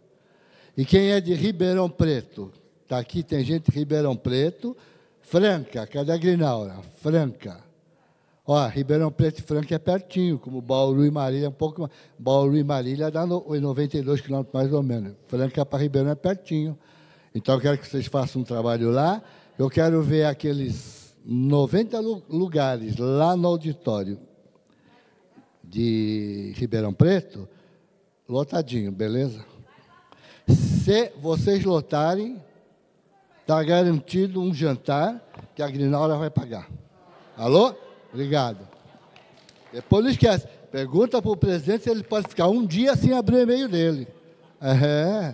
[0.77, 2.51] E quem é de Ribeirão Preto?
[2.83, 4.77] Está aqui, tem gente de Ribeirão Preto.
[5.19, 6.75] Franca, cadê a Grinaura?
[6.97, 7.57] Franca.
[8.45, 11.91] Ó, Ribeirão Preto e Franca é pertinho, como Bauru e Marília, um pouco mais.
[12.19, 15.13] Bauru e Marília dá no, 92 quilômetros mais ou menos.
[15.27, 16.77] Franca para Ribeirão é pertinho.
[17.33, 19.23] Então, eu quero que vocês façam um trabalho lá.
[19.57, 24.19] Eu quero ver aqueles 90 lugares lá no auditório
[25.63, 27.49] de Ribeirão Preto,
[28.31, 29.45] lotadinho, beleza?
[30.47, 32.41] Se vocês lotarem,
[33.41, 35.21] está garantido um jantar
[35.53, 36.69] que a Grinaura vai pagar.
[37.37, 37.73] Alô?
[38.13, 38.67] Obrigado.
[39.71, 40.47] Depois não esquece.
[40.71, 44.07] Pergunta para o presidente se ele pode ficar um dia sem abrir o e-mail dele.
[44.61, 45.33] É.